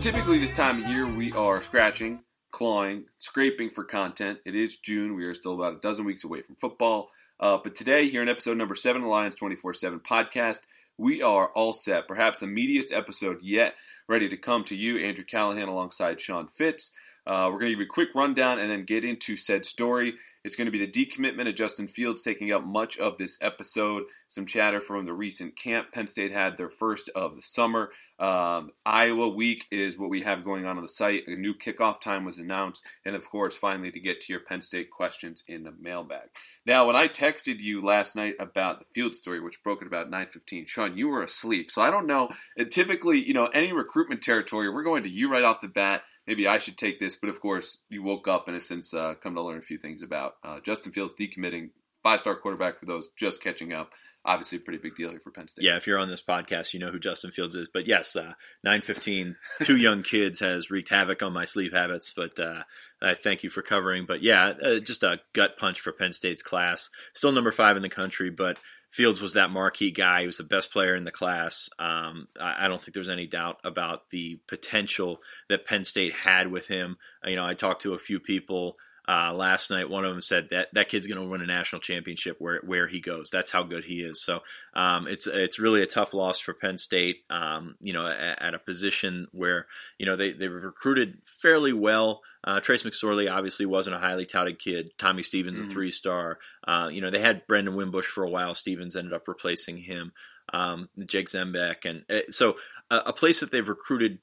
[0.00, 2.20] Typically this time of year we are scratching,
[2.52, 4.38] clawing, scraping for content.
[4.44, 5.16] It is June.
[5.16, 7.10] We are still about a dozen weeks away from football.
[7.40, 10.60] Uh, but today, here in episode number seven Lions 24 7 podcast,
[10.96, 12.06] we are all set.
[12.06, 13.74] Perhaps the meatiest episode yet,
[14.08, 14.98] ready to come to you.
[14.98, 16.92] Andrew Callahan alongside Sean Fitz.
[17.26, 20.14] Uh, we're going to give you a quick rundown and then get into said story.
[20.44, 24.04] It's going to be the decommitment of Justin Fields taking up much of this episode.
[24.28, 25.90] Some chatter from the recent camp.
[25.90, 27.90] Penn State had their first of the summer.
[28.20, 31.24] Um, Iowa week is what we have going on on the site.
[31.26, 32.84] A new kickoff time was announced.
[33.04, 36.28] And of course, finally, to get to your Penn State questions in the mailbag.
[36.64, 40.12] Now, when I texted you last night about the Field story, which broke at about
[40.12, 41.72] 9.15, Sean, you were asleep.
[41.72, 42.30] So I don't know.
[42.70, 46.46] Typically, you know, any recruitment territory, we're going to you right off the bat maybe
[46.46, 47.16] I should take this.
[47.16, 49.78] But of course, you woke up and have since uh, come to learn a few
[49.78, 51.70] things about uh, Justin Fields decommitting,
[52.02, 53.92] five star quarterback for those just catching up.
[54.24, 55.64] Obviously, a pretty big deal here for Penn State.
[55.64, 57.68] Yeah, if you're on this podcast, you know who Justin Fields is.
[57.72, 58.32] But yes, uh,
[58.66, 62.12] 9:15, two young kids has wreaked havoc on my sleep habits.
[62.12, 62.64] But uh,
[63.00, 64.04] I thank you for covering.
[64.04, 66.90] But yeah, uh, just a gut punch for Penn State's class.
[67.14, 68.58] Still number five in the country, but
[68.96, 70.22] Fields was that marquee guy.
[70.22, 71.68] He was the best player in the class.
[71.78, 75.20] Um, I, I, don't think there's any doubt about the potential
[75.50, 76.96] that Penn State had with him.
[77.22, 78.78] You know, I talked to a few people
[79.08, 79.88] uh, last night.
[79.88, 82.88] One of them said that that kid's going to win a national championship where where
[82.88, 83.30] he goes.
[83.30, 84.22] That's how good he is.
[84.22, 84.42] So
[84.74, 87.24] um, it's it's really a tough loss for Penn State.
[87.30, 89.66] Um, you know, at, at, a position where
[89.98, 92.22] you know they they recruited fairly well.
[92.44, 94.90] Uh, Trace McSorley obviously wasn't a highly touted kid.
[94.98, 95.70] Tommy Stevens, mm-hmm.
[95.70, 96.38] a three star.
[96.66, 98.54] Uh, you know, they had Brandon Wimbush for a while.
[98.54, 100.12] Stevens ended up replacing him.
[100.52, 102.56] Um, Jake Zembiec, and uh, so
[102.90, 104.20] a, a, place that they've recruited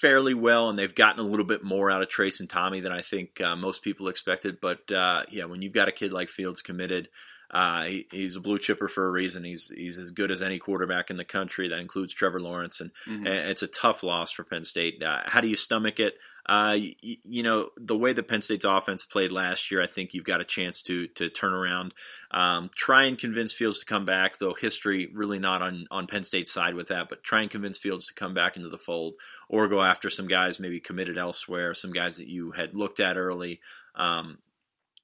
[0.00, 2.92] fairly well, and they've gotten a little bit more out of Trace and Tommy than
[2.92, 4.58] I think uh, most people expected.
[4.60, 7.08] But uh, yeah, when you've got a kid like Fields committed,
[7.50, 9.44] uh, he, he's a blue chipper for a reason.
[9.44, 11.68] He's he's as good as any quarterback in the country.
[11.68, 13.26] That includes Trevor Lawrence, and, mm-hmm.
[13.26, 15.02] and it's a tough loss for Penn State.
[15.02, 16.14] Uh, how do you stomach it?
[16.48, 20.24] Uh, you, know the way the Penn State's offense played last year, I think you've
[20.24, 21.92] got a chance to to turn around,
[22.30, 24.38] um, try and convince Fields to come back.
[24.38, 27.78] Though history really not on on Penn State's side with that, but try and convince
[27.78, 29.16] Fields to come back into the fold,
[29.48, 33.16] or go after some guys maybe committed elsewhere, some guys that you had looked at
[33.16, 33.60] early.
[33.96, 34.38] Um,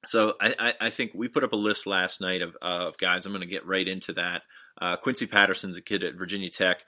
[0.05, 3.25] so I, I, think we put up a list last night of, of guys.
[3.25, 4.43] I'm going to get right into that.
[4.81, 6.85] Uh, Quincy Patterson's a kid at Virginia Tech,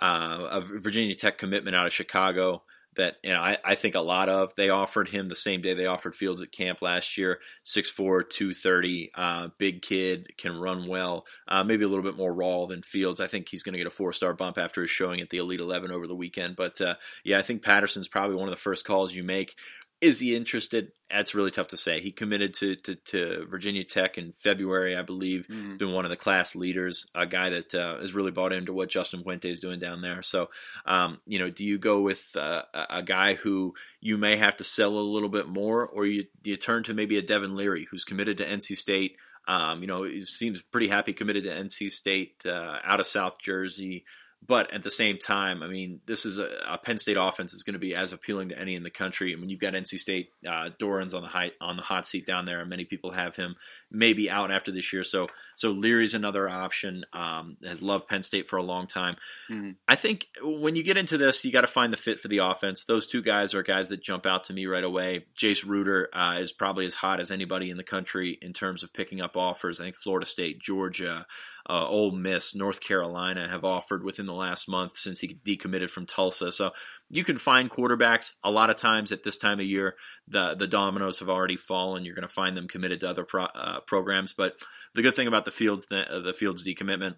[0.00, 2.62] uh, a Virginia Tech commitment out of Chicago
[2.96, 4.54] that you know I, I, think a lot of.
[4.56, 7.38] They offered him the same day they offered Fields at camp last year.
[7.64, 11.24] 6'4", 230, uh, big kid, can run well.
[11.46, 13.20] Uh, maybe a little bit more raw than Fields.
[13.20, 15.38] I think he's going to get a four star bump after his showing at the
[15.38, 16.56] Elite Eleven over the weekend.
[16.56, 19.54] But uh, yeah, I think Patterson's probably one of the first calls you make.
[20.00, 20.92] Is he interested?
[21.12, 22.00] That's really tough to say.
[22.00, 25.46] He committed to, to, to Virginia Tech in February, I believe.
[25.48, 25.76] Mm-hmm.
[25.76, 28.90] Been one of the class leaders, a guy that uh, has really bought into what
[28.90, 30.22] Justin Fuente is doing down there.
[30.22, 30.50] So,
[30.86, 34.64] um, you know, do you go with uh, a guy who you may have to
[34.64, 38.04] sell a little bit more, or you, you turn to maybe a Devin Leary who's
[38.04, 39.16] committed to NC State?
[39.48, 43.38] Um, you know, he seems pretty happy committed to NC State uh, out of South
[43.40, 44.04] Jersey.
[44.46, 47.62] But at the same time, I mean, this is a, a Penn State offense is
[47.62, 49.32] going to be as appealing to any in the country.
[49.32, 52.26] I mean, you've got NC State uh, Doeren's on the high, on the hot seat
[52.26, 53.56] down there, and many people have him
[53.90, 55.04] maybe out after this year.
[55.04, 57.04] So, so Leary's another option.
[57.12, 59.16] Um, has loved Penn State for a long time.
[59.50, 59.72] Mm-hmm.
[59.86, 62.38] I think when you get into this, you got to find the fit for the
[62.38, 62.84] offense.
[62.84, 65.26] Those two guys are guys that jump out to me right away.
[65.38, 68.94] Jace Ruder uh, is probably as hot as anybody in the country in terms of
[68.94, 69.80] picking up offers.
[69.80, 71.26] I think Florida State, Georgia
[71.70, 76.04] uh, Ole Miss, North Carolina have offered within the last month since he decommitted from
[76.04, 76.50] Tulsa.
[76.50, 76.72] So
[77.10, 79.94] you can find quarterbacks a lot of times at this time of year.
[80.26, 82.04] The the dominoes have already fallen.
[82.04, 84.32] You're going to find them committed to other pro, uh, programs.
[84.32, 84.54] But
[84.96, 87.16] the good thing about the fields the, uh, the fields decommitment.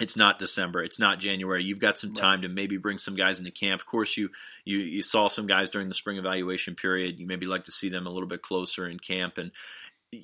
[0.00, 0.82] It's not December.
[0.82, 1.62] It's not January.
[1.62, 3.80] You've got some time to maybe bring some guys into camp.
[3.80, 4.30] Of course, you,
[4.64, 7.20] you you saw some guys during the spring evaluation period.
[7.20, 9.52] You maybe like to see them a little bit closer in camp, and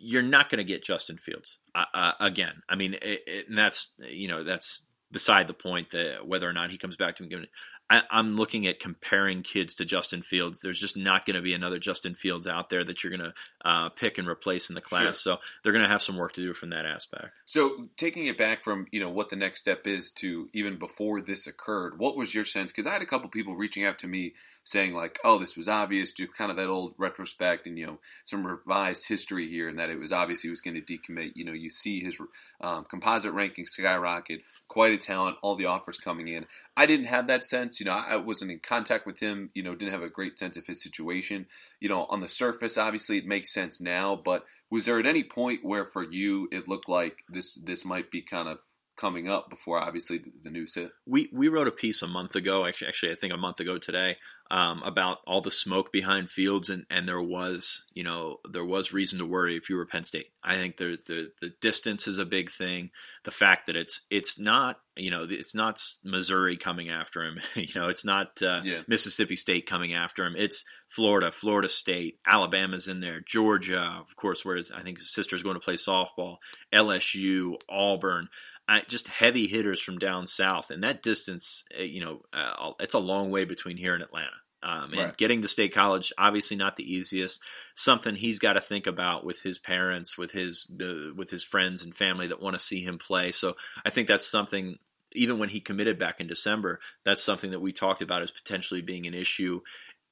[0.01, 2.63] you're not going to get Justin Fields uh, uh, again.
[2.69, 6.53] I mean, it, it, and that's you know that's beside the point that whether or
[6.53, 7.47] not he comes back to him.
[7.91, 10.61] I, am looking at comparing kids to Justin Fields.
[10.61, 13.69] There's just not going to be another Justin Fields out there that you're going to
[13.69, 15.03] uh, pick and replace in the class.
[15.03, 15.13] Sure.
[15.13, 17.43] So they're going to have some work to do from that aspect.
[17.47, 21.21] So taking it back from you know what the next step is to even before
[21.21, 22.71] this occurred, what was your sense?
[22.71, 24.35] Because I had a couple people reaching out to me
[24.70, 27.99] saying like, "Oh, this was obvious," just kind of that old retrospect and you know
[28.25, 31.32] some revised history here, and that it was obvious he was going to decommit.
[31.34, 32.19] You know, you see his
[32.61, 36.46] um, composite ranking skyrocket, quite a talent, all the offers coming in.
[36.76, 37.81] I didn't have that sense.
[37.81, 39.50] You know, I wasn't in contact with him.
[39.55, 41.46] You know, didn't have a great sense of his situation.
[41.81, 45.25] You know, on the surface, obviously it makes sense now, but was there at any
[45.25, 48.58] point where for you it looked like this this might be kind of
[49.00, 50.91] coming up before obviously the, the news hit.
[51.06, 53.79] We we wrote a piece a month ago, actually, actually I think a month ago
[53.79, 54.17] today,
[54.50, 58.93] um, about all the smoke behind Fields, and, and there was you know there was
[58.93, 60.32] reason to worry if you were Penn State.
[60.44, 62.91] I think the the the distance is a big thing.
[63.25, 67.41] The fact that it's it's not you know it's not Missouri coming after him.
[67.55, 68.82] you know it's not uh, Yeah.
[68.87, 70.35] Mississippi State coming after him.
[70.37, 74.44] It's Florida, Florida State, Alabama's in there, Georgia, of course.
[74.44, 76.38] Where his, I think his sister's going to play softball.
[76.75, 78.29] LSU, Auburn.
[78.70, 82.94] I, just heavy hitters from down south, and that distance, uh, you know, uh, it's
[82.94, 84.31] a long way between here and Atlanta.
[84.62, 85.17] Um, and Right.
[85.17, 87.40] getting to state college, obviously not the easiest.
[87.75, 91.82] Something he's got to think about with his parents, with his uh, with his friends
[91.82, 93.32] and family that want to see him play.
[93.32, 94.78] So I think that's something.
[95.12, 98.82] Even when he committed back in December, that's something that we talked about as potentially
[98.82, 99.62] being an issue.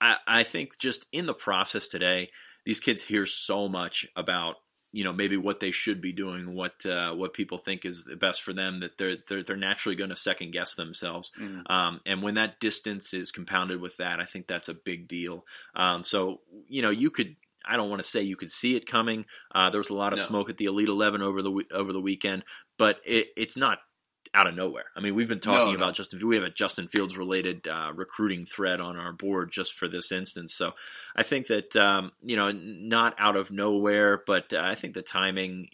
[0.01, 2.31] I, I think just in the process today,
[2.65, 4.57] these kids hear so much about
[4.93, 8.17] you know maybe what they should be doing, what uh, what people think is the
[8.17, 11.31] best for them that they're they're, they're naturally going to second guess themselves.
[11.39, 11.71] Mhm.
[11.71, 15.45] Um, and when that distance is compounded with that, I think that's a big deal.
[15.75, 17.37] Um, so you know you could.
[17.71, 19.27] I don't want to say you could see it coming.
[19.55, 20.25] Uh, there was a lot of No.
[20.25, 22.45] smoke at the Elite Eleven over the over the weekend,
[22.79, 23.81] but it, it's not
[24.35, 24.85] out of nowhere.
[24.97, 25.77] I mean, we've been talking No, no.
[25.77, 26.27] about Justin.
[26.27, 30.11] We have a Justin Fields related uh, recruiting thread on our board just for this
[30.13, 30.55] instance.
[30.55, 30.73] So
[31.17, 35.03] I think that um, you know, not out of nowhere, but uh, I think the
[35.03, 35.69] timing.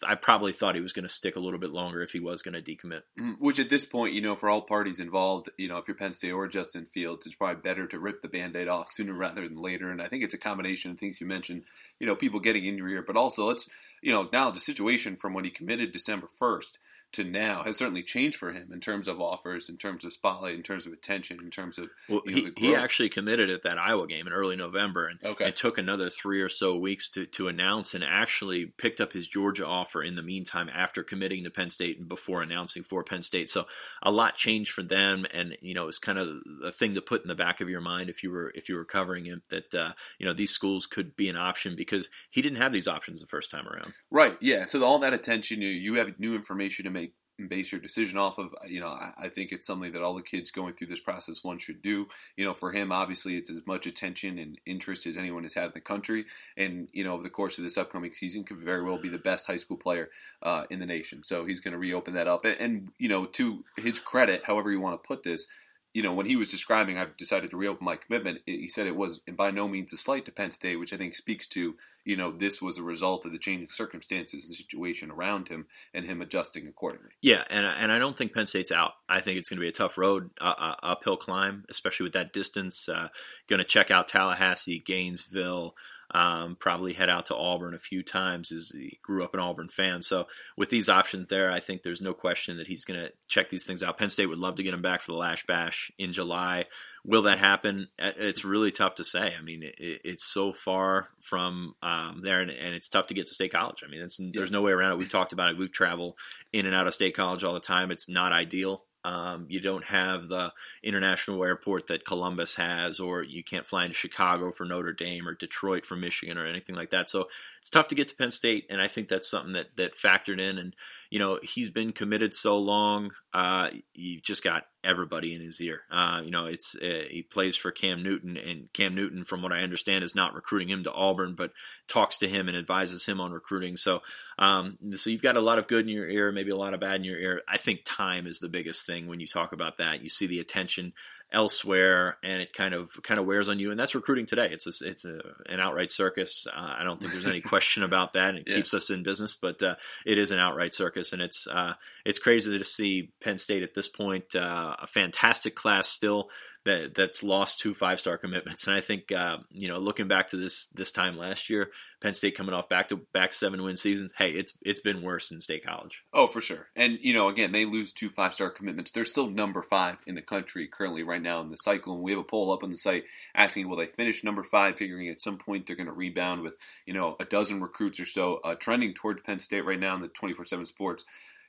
[0.00, 2.40] I probably thought he was going to stick a little bit longer if he was
[2.40, 3.00] going to decommit.
[3.18, 5.96] Mm, Which at this point, you know, for all parties involved, you know, if you're
[5.96, 9.42] Penn State or Justin Fields, it's probably better to rip the band-aid off sooner rather
[9.48, 9.90] than later.
[9.90, 11.64] And I think it's a combination of things you mentioned,
[11.98, 13.68] you know, people getting injured here, but also let's,
[14.00, 16.78] you know, now the situation from when he committed December 1st
[17.12, 20.54] to now has certainly changed for him in terms of offers, in terms of spotlight,
[20.54, 23.62] in terms of attention, in terms of Well, you know, he, he actually committed at
[23.62, 25.48] that Iowa game in early November, and Okay.
[25.48, 29.26] it took another three or so weeks to, to announce, and actually picked up his
[29.26, 33.22] Georgia offer in the meantime after committing to Penn State and before announcing for Penn
[33.22, 33.48] State.
[33.48, 33.64] So
[34.02, 36.28] a lot changed for them, and you know it's kind of
[36.62, 38.74] a thing to put in the back of your mind if you were if you
[38.74, 42.42] were covering him that uh, you know these schools could be an option because he
[42.42, 43.94] didn't have these options the first time around.
[44.10, 44.36] Right.
[44.40, 44.66] Yeah.
[44.66, 46.97] So all that attention, you you have new information to make
[47.46, 48.54] base your decision off of.
[48.66, 51.44] You know, I, I think it's something that all the kids going through this process
[51.44, 52.08] one should do.
[52.36, 55.66] You know, for him, obviously, it's as much attention and interest as anyone has had
[55.66, 56.24] in the country,
[56.56, 59.18] and you know, over the course of this upcoming season, could very well be the
[59.18, 60.10] best high school player
[60.42, 61.22] uh, in the nation.
[61.24, 64.70] So he's going to reopen that up, and, and you know, to his credit, however
[64.70, 65.46] you want to put this.
[65.94, 68.40] You know, when he was describing, I've decided to reopen my commitment.
[68.46, 71.14] He said it was by no means a slight to Penn State, which I think
[71.14, 71.74] speaks to
[72.08, 76.06] you know, this was a result of the changing circumstances and situation around him and
[76.06, 77.10] him adjusting accordingly.
[77.20, 78.92] Yeah, and and I don't think Penn State's out.
[79.10, 82.14] I think it's going to be a tough road, uh, uh, uphill climb, especially with
[82.14, 82.88] that distance.
[82.88, 83.08] Uh,
[83.46, 85.74] going to check out Tallahassee, Gainesville.
[86.10, 88.50] Um, probably head out to Auburn a few times.
[88.50, 90.26] As he grew up an Auburn fan, so
[90.56, 93.66] with these options there, I think there's no question that he's going to check these
[93.66, 93.98] things out.
[93.98, 96.64] Penn State would love to get him back for the Lasch Bash in July.
[97.04, 97.88] Will that happen?
[97.98, 99.34] It's really tough to say.
[99.38, 99.74] I mean, it,
[100.04, 103.82] it's so far from um, there, and, and, it's tough to get to state college.
[103.86, 104.98] I mean, it's, there's no way around it.
[104.98, 105.58] We've talked about it.
[105.58, 106.16] We've traveled
[106.52, 107.90] in and out of state college all the time.
[107.90, 108.82] It's not ideal.
[109.08, 110.52] Um, you don't have the
[110.82, 115.32] international airport that Columbus has, or you can't fly into Chicago for Notre Dame or
[115.32, 117.08] Detroit for Michigan or anything like that.
[117.08, 117.28] So
[117.58, 120.38] it's tough to get to Penn State, and I think that's something that that factored
[120.38, 120.58] in.
[120.58, 120.76] And
[121.08, 123.12] you know, he's been committed so long.
[123.32, 125.82] Uh, you just got everybody in his ear.
[125.90, 129.52] Uh, you know, it's uh, he plays for Cam Newton, and Cam Newton, from what
[129.52, 131.52] I understand, is not recruiting him to Auburn, but
[131.86, 133.76] talks to him and advises him on recruiting.
[133.76, 134.00] So,
[134.38, 136.80] um, so you've got a lot of good in your ear, maybe a lot of
[136.80, 137.42] bad in your ear.
[137.46, 140.02] I think time is the biggest thing when you talk about that.
[140.02, 140.94] You see the attention
[141.32, 143.70] elsewhere, and it kind of kind of wears on you.
[143.70, 144.48] And that's recruiting today.
[144.50, 146.46] It's a, it's a, an outright circus.
[146.46, 148.34] Uh, I don't think there's any question about that.
[148.34, 148.56] It Yeah.
[148.56, 152.18] keeps us in business, but uh, it is an outright circus, and it's uh, it's
[152.18, 154.34] crazy to see Penn State at this point.
[154.34, 156.30] Uh, a fantastic class still
[156.68, 160.28] that that's lost two five star commitments, and I think uh, you know looking back
[160.28, 161.70] to this this time last year,
[162.00, 164.12] Penn State coming off back to back seven win seasons.
[164.16, 166.02] Hey, it's it's been worse in state college.
[166.12, 166.68] Oh, for sure.
[166.76, 168.92] And, you know, again, they lose two five star commitments.
[168.92, 171.94] They're still number five in the country currently right now in the cycle.
[171.94, 174.76] And we have a poll up on the site asking, will they finish number five,
[174.76, 176.56] figuring at some point they're going to rebound with,
[176.86, 180.02] you know, a dozen recruits or so uh, trending towards Penn State right now in
[180.02, 181.04] the 24 7 sports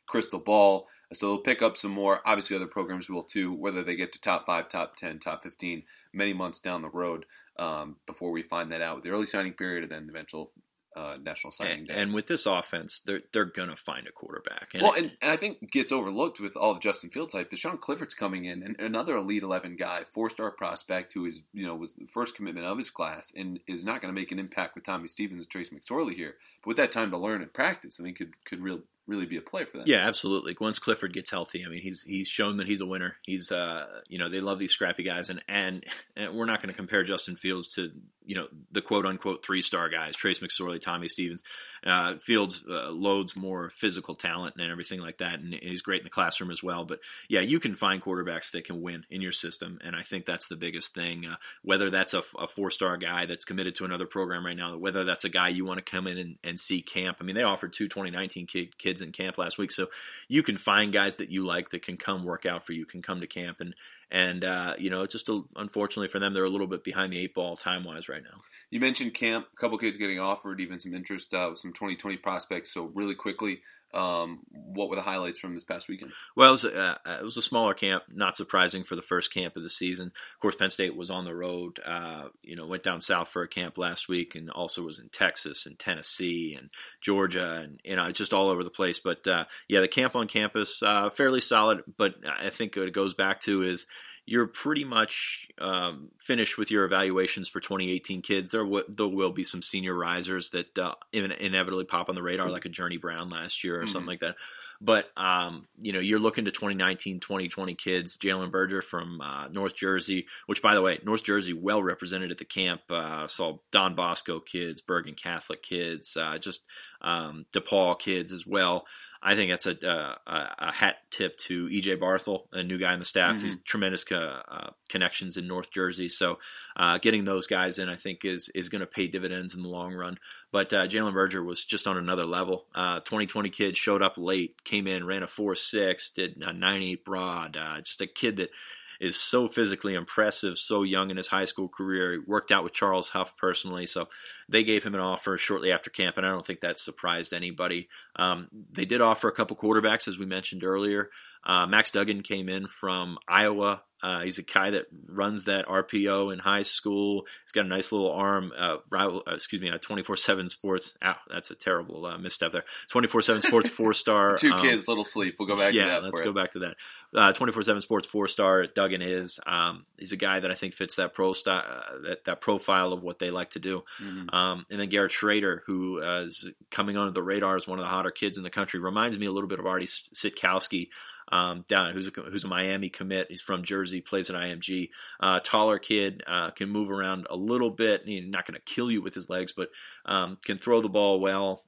[0.10, 0.88] crystal ball.
[1.14, 2.22] So they'll pick up some more.
[2.26, 5.84] Obviously, other programs will too, whether they get to top five, top 10, top 15,
[6.14, 7.26] many months down the road
[7.58, 10.52] um, before we find that out with the early signing period and then the eventual
[10.96, 11.94] uh, national signing And, day.
[11.96, 14.70] and with this offense, they're they're gonna find a quarterback.
[14.74, 17.60] And well, and, and I think gets overlooked with all the Justin Fields hype is
[17.60, 21.66] Sean Clifford's coming in, and another elite eleven guy, four star prospect who is you
[21.66, 24.40] know was the first commitment of his class, and is not going to make an
[24.40, 26.36] impact with Tommy Stevens and Trace McSorley here.
[26.64, 29.38] But with that time to learn and practice, I think could could real really be
[29.38, 29.88] a play for them.
[29.88, 30.56] Yeah, absolutely.
[30.60, 33.16] Once Clifford gets healthy, I mean, he's he's shown that he's a winner.
[33.24, 35.84] He's uh, you know, they love these scrappy guys, and and,
[36.16, 37.92] and we're not going to compare Justin Fields to
[38.24, 41.44] you know the quote unquote three star guys, Trace McSorley, Tommy Stevens.
[41.86, 46.06] Uh, Fields uh, loads more physical talent and everything like that, and he's great in
[46.06, 46.86] the classroom as well.
[46.86, 50.26] But yeah, you can find quarterbacks that can win in your system, and I think
[50.26, 51.26] that's the biggest thing.
[51.26, 54.78] Uh, whether that's a, a four star guy that's committed to another program right now,
[54.78, 57.18] whether that's a guy you want to come in and, and see camp.
[57.20, 59.88] I mean, they offered two 2019 kid, kids in camp last week, so
[60.28, 63.02] you can find guys that you like that can come work out for you, can
[63.02, 63.76] come to camp and
[64.12, 67.20] and uh, you know, just a, unfortunately for them, they're a little bit behind the
[67.20, 68.42] eight ball time wise right now.
[68.72, 72.18] You mentioned camp, a couple kids getting offered, even some interest uh, with some 2020
[72.18, 72.74] prospects.
[72.74, 73.62] So really quickly,
[73.94, 76.12] um, what were the highlights from this past weekend?
[76.36, 79.34] Well, it was, a, uh, it was a smaller camp, not surprising for the first
[79.34, 80.08] camp of the season.
[80.08, 81.80] Of course, Penn State was on the road.
[81.84, 85.10] Uh, you know, went down south for a camp last week, and also was in
[85.10, 86.70] Texas and Tennessee and
[87.02, 89.00] Georgia, and you know, just all over the place.
[89.00, 91.84] But uh, yeah, the camp on campus uh, fairly solid.
[91.98, 93.88] But I think what it goes back to is
[94.30, 98.52] you're pretty much um, finished with your evaluations for 2018 kids.
[98.52, 102.48] There, w- there will be some senior risers that uh, inevitably pop on the radar,
[102.48, 103.92] like a Journey Brown last year or mm-hmm.
[103.92, 104.36] something like that.
[104.80, 108.18] But um, you know, you're looking to 2019, 2020 kids.
[108.18, 112.38] Jalen Berger from uh, North Jersey, which by the way, North Jersey well represented at
[112.38, 112.82] the camp.
[112.88, 116.62] Uh, saw Don Bosco kids, Bergen Catholic kids, uh, just
[117.02, 118.86] um, DePaul kids as well.
[119.22, 120.16] I think that's a, uh,
[120.60, 123.36] a, hat tip to EJ Barthel, a new guy on the staff.
[123.36, 123.46] Mm-hmm.
[123.46, 126.40] He's tremendous co- uh, connections in North Jersey, so
[126.78, 129.68] uh, getting those guys in, I think, is is going to pay dividends in the
[129.68, 130.20] long run.
[130.54, 132.66] But uh, Jalen Berger was just on another level.
[132.76, 136.82] 2020 uh, kid showed up late, came in, ran a four six, did a nine
[136.82, 137.58] eight broad.
[137.58, 138.52] Uh, just a kid that
[139.00, 142.14] is so physically impressive, so young in his high school career.
[142.14, 144.10] He worked out with Charles Huff personally, so
[144.48, 147.88] they gave him an offer shortly after camp, and I don't think that surprised anybody.
[148.16, 151.10] Um, they did offer a couple quarterbacks, as we mentioned earlier.
[151.44, 153.82] Uh, Max Duggan came in from Iowa.
[154.02, 157.26] Uh, he's a guy that runs that RPO in high school.
[157.44, 158.54] He's got a nice little arm.
[158.58, 160.98] Uh, rival, uh, excuse me, twenty four seven Sports.
[161.04, 162.64] Ow, that's a terrible uh, misstep there.
[162.90, 164.36] Twenty four seven Sports four star.
[164.38, 165.36] Two um, kids, little sleep.
[165.38, 166.02] We'll go back yeah, to that.
[166.02, 166.36] Yeah, let's go it.
[166.36, 166.76] back to that.
[167.14, 168.66] Uh, twenty four seven Sports four star.
[168.68, 169.38] Duggan is.
[169.46, 172.94] Um, he's a guy that I think fits that pro style, uh, that that profile
[172.94, 173.84] of what they like to do.
[174.02, 174.34] Mm-hmm.
[174.34, 177.90] Um, and then Garrett Shrader, who is coming onto the radar as one of the
[177.90, 180.88] hotter kids in the country, reminds me a little bit of Artie Sitkowski
[181.30, 183.28] um, down who's a, who's a Miami commit.
[183.30, 184.90] He's from Jersey, plays at IMG.
[185.20, 188.02] Uh, taller kid, uh, can move around a little bit.
[188.06, 189.70] He's not going to kill you with his legs, but
[190.06, 191.64] um, can throw the ball well.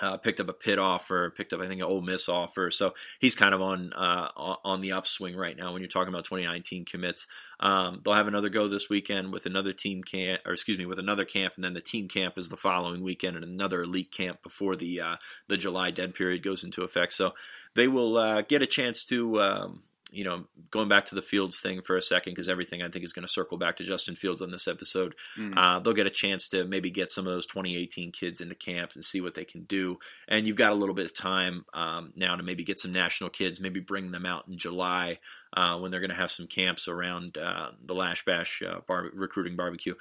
[0.00, 2.94] Uh, picked up a Pitt offer, picked up I think an Ole Miss offer, so
[3.20, 4.28] he's kind of on uh,
[4.64, 5.72] on the upswing right now.
[5.72, 7.26] When you're talking about 2019 commits,
[7.60, 10.98] um, they'll have another go this weekend with another team camp, or excuse me, with
[10.98, 14.42] another camp, and then the team camp is the following weekend, and another elite camp
[14.42, 17.12] before the uh, the July dead period goes into effect.
[17.12, 17.34] So
[17.74, 21.58] they will uh, get a chance to um, you know, going back to the Fields
[21.58, 24.14] thing for a second, because everything I think is going to circle back to Justin
[24.14, 25.14] Fields on this episode.
[25.38, 25.54] Mm.
[25.56, 28.92] Uh, they'll get a chance to maybe get some of those 2018 kids into camp
[28.94, 29.98] and see what they can do.
[30.28, 33.30] And you've got a little bit of time um, now to maybe get some national
[33.30, 35.18] kids, maybe bring them out in July
[35.54, 39.10] uh, when they're going to have some camps around uh, the Lasch Bash uh, bar-
[39.14, 39.94] recruiting barbecue.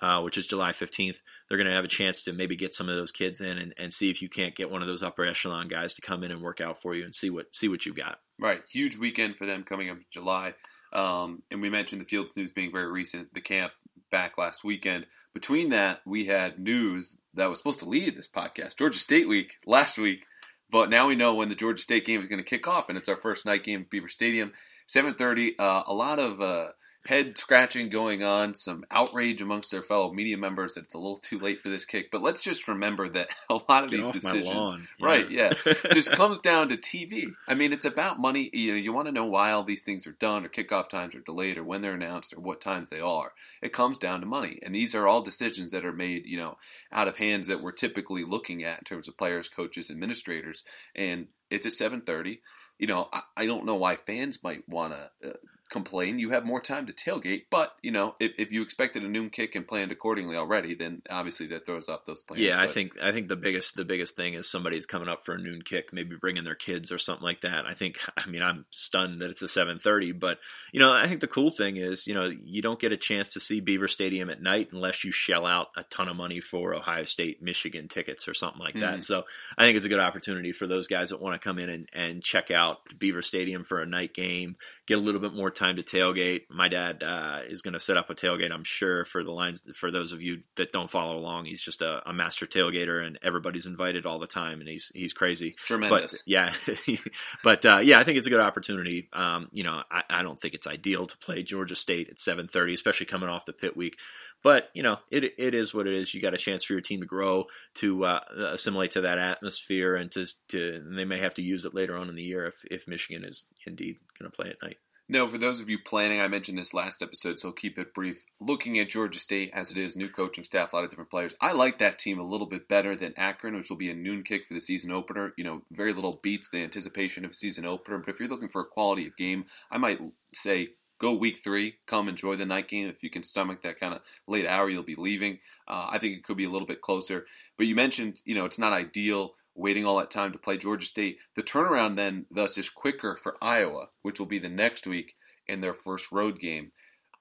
[0.00, 1.16] Uh, which is July 15th,
[1.48, 3.74] they're going to have a chance to maybe get some of those kids in and,
[3.76, 6.30] and see if you can't get one of those upper echelon guys to come in
[6.30, 8.20] and work out for you and see what see what you've got.
[8.38, 10.54] Right, huge weekend for them coming up in July.
[10.92, 13.34] Um, and we mentioned the Fields news being very recent.
[13.34, 13.72] The camp
[14.10, 15.06] back last weekend.
[15.34, 19.56] Between that, we had news that was supposed to lead this podcast, Georgia State week
[19.66, 20.24] last week.
[20.70, 22.98] But now we know when the Georgia State game is going to kick off, and
[22.98, 24.52] it's our first night game at Beaver Stadium,
[24.88, 25.52] 7:30.
[25.58, 26.68] Uh, a lot of uh,
[27.08, 31.16] head scratching going on, some outrage amongst their fellow media members that it's a little
[31.16, 32.10] too late for this kick.
[32.10, 35.06] But let's just remember that a lot of Get these decisions, yeah.
[35.06, 35.30] right?
[35.30, 35.52] Yeah,
[35.92, 37.32] just comes down to TV.
[37.46, 38.50] I mean, it's about money.
[38.52, 41.14] You know, you want to know why all these things are done, or kickoff times
[41.14, 43.32] are delayed, or when they're announced, or what times they are.
[43.62, 46.58] It comes down to money, and these are all decisions that are made, you know,
[46.92, 50.62] out of hands that we're typically looking at in terms of players, coaches, administrators,
[50.94, 52.42] and it's at seven thirty
[52.78, 55.32] you know, I, I, don't know why fans might want to uh,
[55.68, 56.18] complain.
[56.18, 59.30] You have more time to tailgate, but you know, if, if you expected a noon
[59.30, 62.42] kick and planned accordingly already, then obviously that throws off those plans.
[62.42, 62.60] Yeah, but.
[62.60, 65.38] I think I think the biggest the biggest thing is somebody's coming up for a
[65.38, 67.66] noon kick, maybe bringing their kids or something like that.
[67.66, 70.38] I think I mean I'm stunned that it's a 7:30, but
[70.72, 73.28] you know, I think the cool thing is, you know, you don't get a chance
[73.30, 76.74] to see Beaver Stadium at night unless you shell out a ton of money for
[76.74, 78.98] Ohio State, Michigan tickets or something like that.
[78.98, 79.02] Mm.
[79.02, 79.24] So,
[79.56, 81.88] I think it's a good opportunity for those guys that want to come in and,
[81.92, 84.56] and check out Beaver Stadium for a night game
[84.88, 86.44] get a little bit more time to tailgate.
[86.48, 89.62] My dad uh, is going to set up a tailgate, I'm sure, for the lines.
[89.74, 93.18] For those of you that don't follow along, he's just a, a master tailgater, and
[93.22, 95.56] everybody's invited all the time, and he's he's crazy.
[95.64, 96.22] Tremendous.
[96.22, 96.54] But, yeah,
[97.44, 99.10] but uh, yeah, I think it's a good opportunity.
[99.12, 102.72] Um, you know, I, I, don't think it's ideal to play Georgia State at 7:30,
[102.72, 103.98] especially coming off the Pitt week.
[104.42, 106.14] But you know, it it is what it is.
[106.14, 108.20] You got a chance for your team to grow, to uh,
[108.52, 111.96] assimilate to that atmosphere, and to to and they may have to use it later
[111.96, 114.78] on in the year if if Michigan is indeed going to play at night.
[115.10, 117.94] No, for those of you planning, I mentioned this last episode, so I'll keep it
[117.94, 118.24] brief.
[118.40, 121.34] Looking at Georgia State as it is, new coaching staff, a lot of different players.
[121.40, 124.22] I like that team a little bit better than Akron, which will be a noon
[124.22, 125.32] kick for the season opener.
[125.38, 127.96] You know, very little beats the anticipation of a season opener.
[127.98, 129.98] But if you're looking for a quality of game, I might
[130.34, 132.88] say go week three, come enjoy the night game.
[132.88, 135.38] If you can stomach that kind of late hour, you'll be leaving.
[135.66, 137.26] Uh, I think it could be a little bit closer.
[137.56, 140.86] But you mentioned, you know, it's not ideal waiting all that time to play Georgia
[140.86, 141.18] State.
[141.34, 145.60] The turnaround then, thus, is quicker for Iowa, which will be the next week in
[145.60, 146.72] their first road game.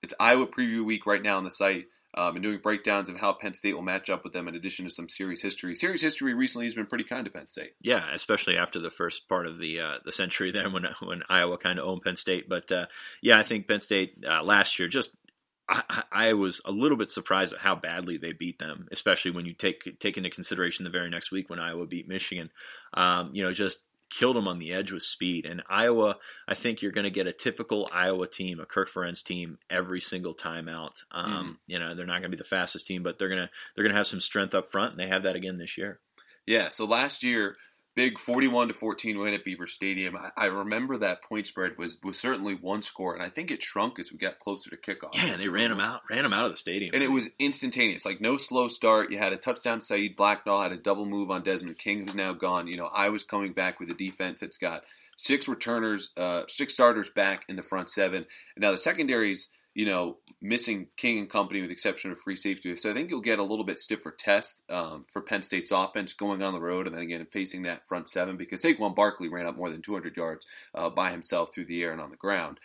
[0.04, 3.34] It's Iowa preview week right now on the site um, and doing breakdowns of how
[3.34, 5.76] Penn State will match up with them in addition to some series history.
[5.76, 7.72] Series history recently has been pretty kind to Penn State.
[7.82, 11.58] Yeah, especially after the first part of the uh, the century there when when Iowa
[11.58, 12.50] kind of owned Penn State.
[12.50, 12.88] But uh,
[13.22, 15.12] yeah, I think Penn State uh, last year just
[15.70, 19.46] I, I, was a little bit surprised at how badly they beat them, especially when
[19.46, 22.52] you take take into consideration the very next week when Iowa beat Michigan.
[22.94, 25.46] Um, you know, just killed them on the edge with speed.
[25.46, 29.24] And Iowa, I think you're going to get a typical Iowa team, a Kirk Ferentz
[29.24, 31.04] team, every single time out.
[31.12, 31.56] Um, mm.
[31.68, 33.98] You know, they're not going to be the fastest team, but they're gonna they're gonna
[33.98, 36.00] have some strength up front, and they have that again this year.
[36.46, 36.70] Yeah.
[36.70, 37.58] So last year
[37.98, 40.16] big 41 to 14 win at Beaver Stadium.
[40.16, 43.64] I, I, remember that point spread was was certainly one score, and I think it
[43.64, 45.16] shrunk as we got closer to kickoff.
[45.16, 48.06] Yeah, they ran them out, ran them out of the stadium, and it was instantaneous.
[48.06, 49.12] Like no slow start.
[49.12, 49.82] You had a touchdown.
[49.82, 52.68] Saeed Blacknall had a double move on Desmond King, who's now gone.
[52.68, 54.84] You know, I was coming back with a defense that's got
[55.18, 59.86] six returners, uh, six starters back in the front seven, and now the secondaries you
[59.86, 62.76] know, missing King and company with the exception of free safety.
[62.76, 66.16] So I think you'll get a little bit stiffer test um, for Penn State's offense
[66.16, 69.46] going on the road and then again facing that front seven because Saquon Barkley ran
[69.46, 72.60] up more than 200 yards uh, by himself through the air and on the ground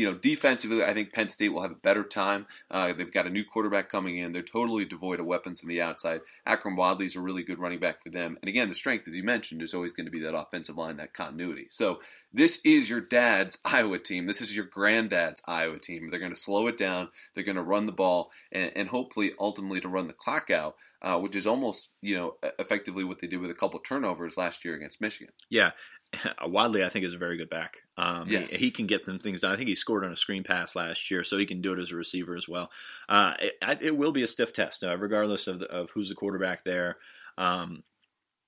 [0.00, 2.46] you know, defensively, I think Penn State will have a better time.
[2.70, 4.32] Uh, they've got a new quarterback coming in.
[4.32, 6.22] They're totally devoid of weapons on the outside.
[6.64, 8.38] Wadley is a really good running back for them.
[8.40, 10.96] And again, the strength, as you mentioned, is always going to be that offensive line,
[10.96, 11.66] that continuity.
[11.68, 12.00] So
[12.32, 14.26] this is your dad's Iowa team.
[14.26, 16.08] This is your granddad's Iowa team.
[16.10, 17.10] They're going to slow it down.
[17.34, 20.76] They're going to run the ball and, and hopefully, ultimately, to run the clock out,
[21.02, 24.64] uh, which is almost, you know, effectively what they did with a couple turnovers last
[24.64, 25.34] year against Michigan.
[25.50, 25.72] Yeah,
[26.46, 27.78] Wadley, I think, is a very good back.
[27.96, 28.52] Um, yes.
[28.52, 29.52] he, he, can get them things done.
[29.52, 31.78] I think he scored on a screen pass last year, so he can do it
[31.78, 32.70] as a receiver as well.
[33.08, 36.14] Uh, it, it, will be a stiff test, uh, regardless of, the, of who's the
[36.14, 36.96] quarterback there.
[37.38, 37.84] Um,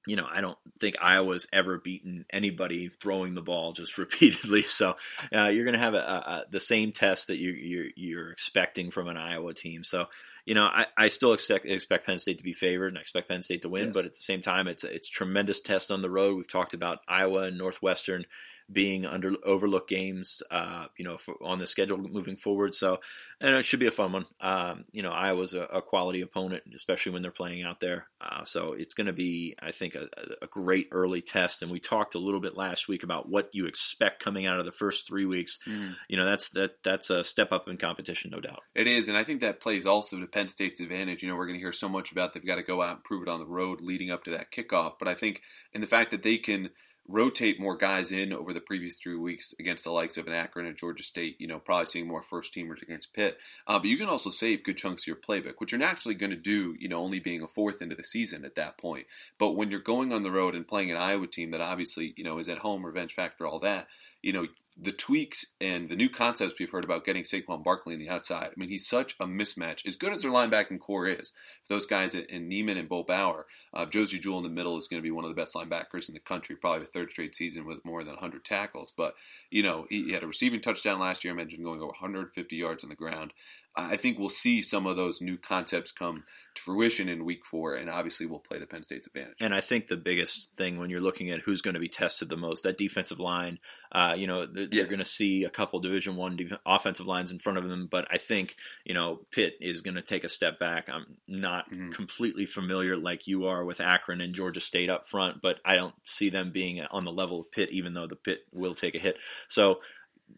[0.07, 4.62] you know, I don't think Iowa's ever beaten anybody throwing the ball just repeatedly.
[4.62, 4.96] So
[5.35, 8.90] uh, you're going to have a, a, the same test that you, you're, you're expecting
[8.90, 9.85] from an Iowa team.
[9.85, 10.07] So
[10.44, 13.28] you know, I, I still expect expect Penn State to be favored and I expect
[13.28, 13.92] Penn State to win, yes.
[13.94, 16.37] but at the same time, it's it's tremendous test on the road.
[16.37, 18.26] We've talked about Iowa and Northwestern
[18.73, 22.75] being under overlooked games, uh, you know, for, on the schedule moving forward.
[22.75, 23.01] So,
[23.41, 24.27] and it should be a fun one.
[24.41, 28.07] Um, you know, Iowa's a, a, quality opponent, especially when they're playing out there.
[28.21, 30.09] Uh, so it's going to be, I think, a,
[30.41, 31.63] a, great early test.
[31.63, 34.65] And we talked a little bit last week about what you expect coming out of
[34.65, 35.59] the first three weeks.
[35.67, 35.97] Mm.
[36.09, 38.61] You know, that's that that's a step up in competition, no doubt.
[38.75, 41.23] It is, and I think that plays also to Penn State's advantage.
[41.23, 43.05] You know, we're going to hear so much about they've got to go out and
[43.05, 44.95] prove it on the road leading up to that kickoff.
[44.99, 46.71] But I think in the fact that they can
[47.09, 50.67] rotate more guys in over the previous three weeks against the likes of an Akron
[50.67, 53.38] and Georgia State, you know, probably seeing more first teamers against Pitt.
[53.67, 56.31] Uh, but you can also save good chunks of your playbook, which you're naturally going
[56.31, 59.07] to do, you know, only being a fourth into the season at that point.
[59.38, 62.25] But when you're going on the road and playing an Iowa team that obviously, you
[62.25, 63.88] know, is at home, revenge factor, all that,
[64.23, 64.47] you know,
[64.81, 68.47] the tweaks and the new concepts we've heard about getting Saquon Barkley on the outside.
[68.47, 69.87] I mean, he's such a mismatch.
[69.87, 71.33] As good as their linebacking core is,
[71.69, 75.01] those guys in Niemann and Bo Bower, uh, Josey Jewell in the middle is going
[75.01, 77.67] to be one of the best linebackers in the country, probably the third straight season
[77.67, 78.93] with more than 100 tackles.
[78.97, 79.15] But,
[79.51, 81.35] you know, he, he had a receiving touchdown last year.
[81.35, 83.33] I mentioned going over 150 yards on the ground.
[83.75, 87.75] I think we'll see some of those new concepts come to fruition in week four,
[87.75, 89.37] and obviously we'll play to Penn State's advantage.
[89.41, 92.29] And I think the biggest thing when you're looking at who's going to be tested
[92.29, 93.59] the most, that defensive line,
[93.91, 94.69] uh, you know, yes.
[94.73, 97.89] you're going to see a couple Division One def- offensive lines in front of them,
[97.91, 100.89] but I think you know Pitt is going to take a step back.
[100.91, 101.93] I'm not mm-hmm.
[101.93, 105.95] completely familiar like you are with Akron and Georgia State up front, but I don't
[106.05, 108.99] see them being on the level of Pitt, even though the Pitt will take a
[108.99, 109.17] hit.
[109.49, 109.81] So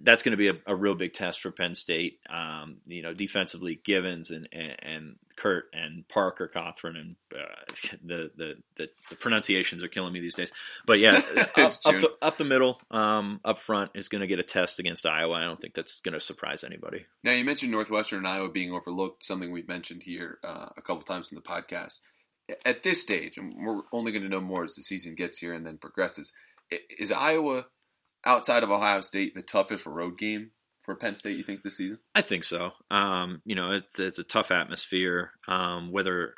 [0.03, 2.19] that's going to be a, a, real big test for Penn State.
[2.29, 8.31] Um, you know, defensively, Givens and, and, and Kurt and Parker Cothran and uh, the,
[8.37, 10.53] the, the the pronunciations are killing me these days.
[10.87, 11.23] But yeah,
[11.57, 14.79] up, up, the, up the middle, um, up front is going to get a test
[14.79, 15.35] against Iowa.
[15.35, 17.07] I don't think that's going to surprise anybody.
[17.23, 21.03] Now you mentioned Northwestern and Iowa being overlooked, something we've mentioned here uh, a couple
[21.03, 22.01] times in the podcast.
[22.67, 25.55] At this stage, and we're only going to know more as the season gets here
[25.55, 26.35] and then progresses.
[26.99, 27.67] Is Iowa
[28.27, 30.51] outside of Ohio State the toughest road game
[30.85, 31.37] for Penn State?
[31.37, 31.99] You think this season?
[32.15, 32.73] I think so.
[32.91, 35.33] Um, you know, it, it's a tough atmosphere.
[35.49, 36.35] Um, whether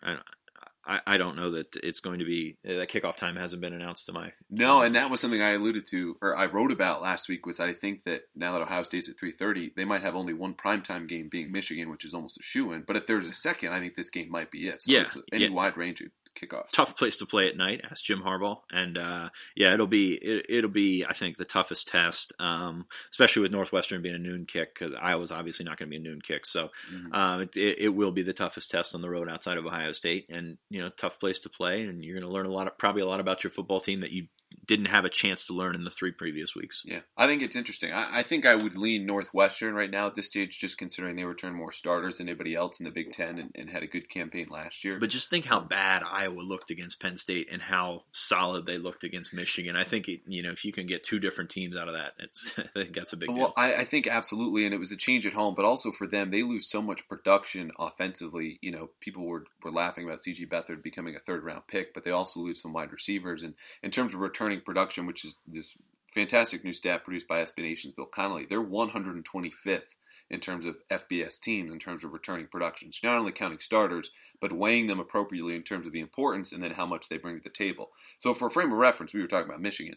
[0.87, 4.07] I, I, don't know that it's going to be that kickoff time hasn't been announced
[4.07, 4.33] to my.
[4.49, 7.45] No, and that was something I alluded to or I wrote about last week.
[7.45, 10.33] Was I think that now that Ohio State's at three thirty, they might have only
[10.33, 12.83] one primetime game being Michigan, which is almost a shoe in.
[12.83, 14.83] But if there's a second, I think this game might be it.
[14.83, 15.51] So yeah, it's any yeah.
[15.51, 16.03] wide range
[16.37, 16.71] kickoff.
[16.71, 20.63] Tough place to play at night, asked Jim Harbaugh, and uh, yeah, it'll be it,
[20.63, 24.75] will be I think the toughest test, um, especially with Northwestern being a noon kick
[24.75, 27.13] because Iowa's obviously not going to be a noon kick, so mm-hmm.
[27.13, 29.93] um, it, it, it, will be the toughest test on the road outside of Ohio
[29.93, 32.67] State, and you know, tough place to play, and you're going to learn a lot
[32.67, 34.27] of probably a lot about your football team that you
[34.67, 36.83] didn't have a chance to learn in the three previous weeks.
[36.85, 37.93] Yeah, I think it's interesting.
[37.93, 41.25] I, I, think I would lean Northwestern right now at this stage, just considering they
[41.25, 44.09] return more starters than anybody else in the Big Ten and, and, had a good
[44.09, 44.99] campaign last year.
[44.99, 49.05] But just think how bad Iowa looked against Penn State and how solid they looked
[49.05, 49.77] against Michigan.
[49.77, 52.13] I think it, you know if you can get two different teams out of that,
[52.19, 53.31] it's I think that's a big.
[53.31, 56.07] Well, I, I think absolutely, and it was a change at home, but also for
[56.07, 58.59] them, they lose so much production offensively.
[58.63, 62.05] You know, people were were laughing about CJ Beathard becoming a third round pick, but
[62.05, 65.77] they also lose some wide receivers, and in terms of returning production, which is this
[66.15, 68.47] fantastic new stat produced by SB Nation's Bill Connelly.
[68.49, 69.95] They're 125th
[70.31, 72.93] in terms of FBS teams in terms of returning production.
[72.93, 76.63] So not only counting starters, but weighing them appropriately in terms of the importance and
[76.63, 77.91] then how much they bring to the table.
[78.19, 79.97] So for a frame of reference, we were talking about Michigan.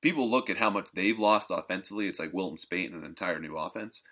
[0.00, 2.08] People look at how much they've lost offensively.
[2.08, 4.02] It's like Wilton Speight and an entire new offense.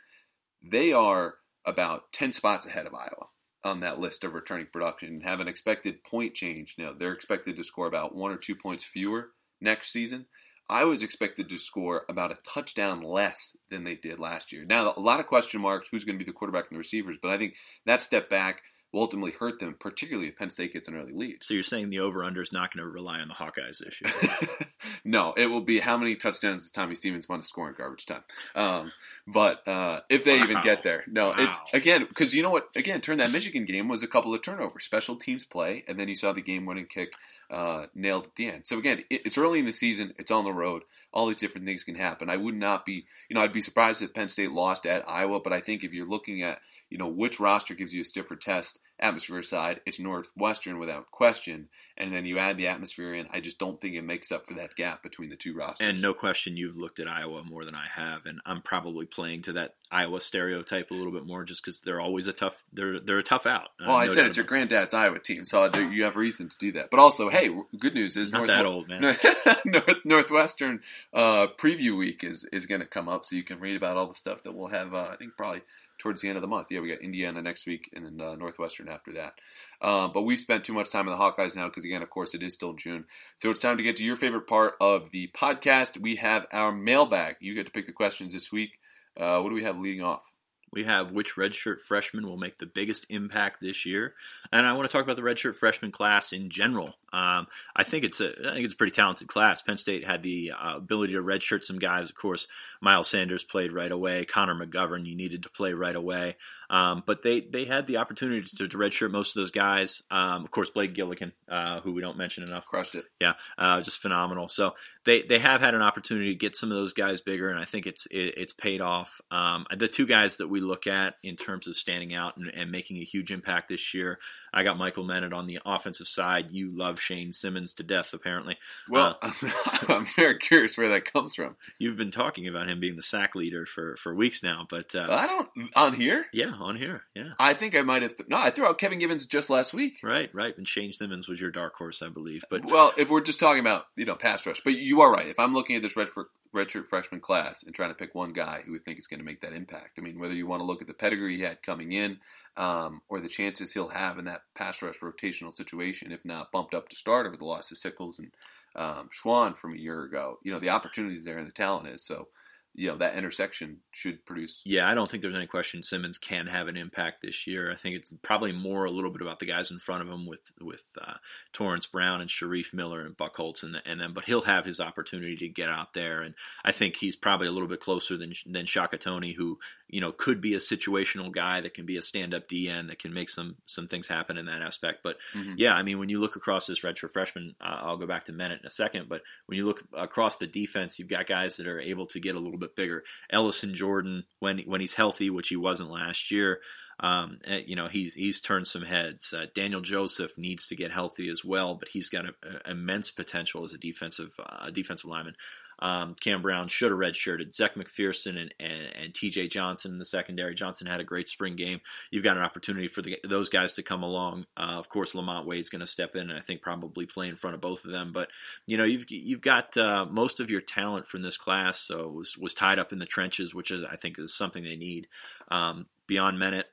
[0.62, 3.26] They are about 10 spots ahead of Iowa
[3.64, 6.76] on that list of returning production and have an expected point change.
[6.78, 10.26] Now, they're expected to score about one or two points fewer next season.
[10.68, 14.64] I was expected to score about a touchdown less than they did last year.
[14.64, 17.18] Now, a lot of question marks who's going to be the quarterback and the receivers,
[17.20, 20.88] but I think that step back will ultimately hurt them, particularly if Penn State gets
[20.88, 21.42] an early lead.
[21.42, 24.64] So you're saying the over/under is not going to rely on the Hawkeyes issue?
[25.04, 28.06] no, it will be how many touchdowns does Tommy Stevens want to score in garbage
[28.06, 28.24] time?
[28.54, 28.92] Um,
[29.26, 30.44] but uh, if they wow.
[30.44, 31.36] even get there, no, wow.
[31.38, 32.68] it's again because you know what?
[32.74, 36.08] Again, turn that Michigan game was a couple of turnovers, special teams play, and then
[36.08, 37.12] you saw the game-winning kick
[37.50, 38.66] uh, nailed at the end.
[38.66, 40.82] So again, it, it's early in the season, it's on the road.
[41.12, 42.30] All these different things can happen.
[42.30, 45.40] I would not be, you know, I'd be surprised if Penn State lost at Iowa,
[45.40, 48.36] but I think if you're looking at, you know, which roster gives you a stiffer
[48.36, 51.68] test atmosphere side, it's Northwestern without question.
[51.96, 53.26] And then you add the atmosphere in.
[53.32, 55.88] I just don't think it makes up for that gap between the two rosters.
[55.88, 59.42] And no question, you've looked at Iowa more than I have, and I'm probably playing
[59.42, 62.62] to that Iowa stereotype a little bit more, just because they're always a tough.
[62.72, 63.68] They're they're a tough out.
[63.80, 66.90] Well, I said it's your granddad's Iowa team, so you have reason to do that.
[66.90, 69.02] But also, hey, good news is not North- that old man.
[69.64, 70.80] North, Northwestern
[71.12, 74.06] uh, preview week is is going to come up, so you can read about all
[74.06, 74.94] the stuff that we'll have.
[74.94, 75.62] Uh, I think probably
[76.00, 76.68] towards the end of the month.
[76.70, 79.34] Yeah, we got Indiana next week and then uh, Northwestern after that.
[79.80, 82.34] Uh, but we've spent too much time in the Hawkeyes now because, again, of course,
[82.34, 83.04] it is still June.
[83.38, 86.00] So it's time to get to your favorite part of the podcast.
[86.00, 87.36] We have our mailbag.
[87.40, 88.72] You get to pick the questions this week.
[89.16, 90.30] Uh, what do we have leading off?
[90.72, 94.14] We have which redshirt freshman will make the biggest impact this year,
[94.52, 96.94] and I want to talk about the redshirt freshman class in general.
[97.12, 99.62] Um, I think it's a I think it's a pretty talented class.
[99.62, 102.10] Penn State had the uh, ability to redshirt some guys.
[102.10, 102.46] Of course,
[102.80, 104.24] Miles Sanders played right away.
[104.24, 106.36] Connor McGovern, you needed to play right away.
[106.70, 110.04] Um, but they they had the opportunity to, to redshirt most of those guys.
[110.10, 113.06] Um, of course, Blake Gillikin, uh, who we don't mention enough, crushed it.
[113.20, 114.46] Yeah, uh, just phenomenal.
[114.46, 117.58] So they they have had an opportunity to get some of those guys bigger, and
[117.58, 119.20] I think it's it, it's paid off.
[119.32, 122.70] Um, the two guys that we look at in terms of standing out and, and
[122.70, 124.20] making a huge impact this year
[124.52, 126.50] I got Michael Menet on the offensive side.
[126.50, 128.56] You love Shane Simmons to death, apparently.
[128.88, 129.32] Well, uh,
[129.88, 131.56] I'm very curious where that comes from.
[131.78, 135.06] You've been talking about him being the sack leader for, for weeks now, but uh,
[135.10, 136.26] I don't on here.
[136.32, 137.02] Yeah, on here.
[137.14, 138.16] Yeah, I think I might have.
[138.16, 140.00] Th- no, I threw out Kevin Givens just last week.
[140.02, 140.56] Right, right.
[140.56, 142.44] And Shane Simmons was your dark horse, I believe.
[142.50, 145.28] But well, if we're just talking about you know pass rush, but you are right.
[145.28, 148.32] If I'm looking at this red for redshirt freshman class and trying to pick one
[148.32, 149.98] guy who we think is going to make that impact.
[149.98, 152.18] I mean, whether you want to look at the pedigree he had coming in
[152.56, 156.74] um, or the chances he'll have in that pass rush rotational situation, if not bumped
[156.74, 158.32] up to starter with the loss of Sickels and
[158.74, 162.04] um, Schwan from a year ago, you know, the opportunities there and the talent is.
[162.04, 162.28] So
[162.74, 164.62] you know that intersection should produce.
[164.64, 167.70] Yeah, I don't think there's any question Simmons can have an impact this year.
[167.72, 170.26] I think it's probably more a little bit about the guys in front of him
[170.26, 171.14] with with uh,
[171.52, 175.36] Torrence Brown and Shareef Miller and Buchholz and, and then, but he'll have his opportunity
[175.36, 178.66] to get out there, and I think he's probably a little bit closer than than
[178.66, 179.58] Shaka Toney, who
[179.90, 183.12] you know, could be a situational guy that can be a stand-up DN that can
[183.12, 185.00] make some some things happen in that aspect.
[185.02, 185.54] But mm-hmm.
[185.56, 188.32] yeah, I mean, when you look across this redshirt freshman, uh, I'll go back to
[188.32, 189.08] Menet in a second.
[189.08, 192.36] But when you look across the defense, you've got guys that are able to get
[192.36, 193.04] a little bit bigger.
[193.30, 196.60] Ellison Jordan, when when he's healthy, which he wasn't last year.
[197.02, 199.32] Um, eh, you know he's he's turned some heads.
[199.32, 203.10] Uh, Daniel Joseph needs to get healthy as well, but he's got a, a immense
[203.10, 205.34] potential as a defensive uh, defensive lineman.
[205.80, 207.54] Um, Cam Brown should have redshirted.
[207.54, 209.48] Zech McPhearson and, and, and T.J.
[209.48, 210.54] Johnson in the secondary.
[210.54, 211.80] Johnson had a great spring game.
[212.10, 214.46] You've got an opportunity for the, those guys to come along.
[214.56, 217.36] Uh, of course, Lamont Wade's going to step in, and I think probably play in
[217.36, 218.12] front of both of them.
[218.12, 218.28] But
[218.66, 222.36] you know, you've you've got uh, most of your talent from this class so was
[222.36, 225.08] was tied up in the trenches, which is I think is something they need.
[225.50, 226.64] Um, beyond Menet,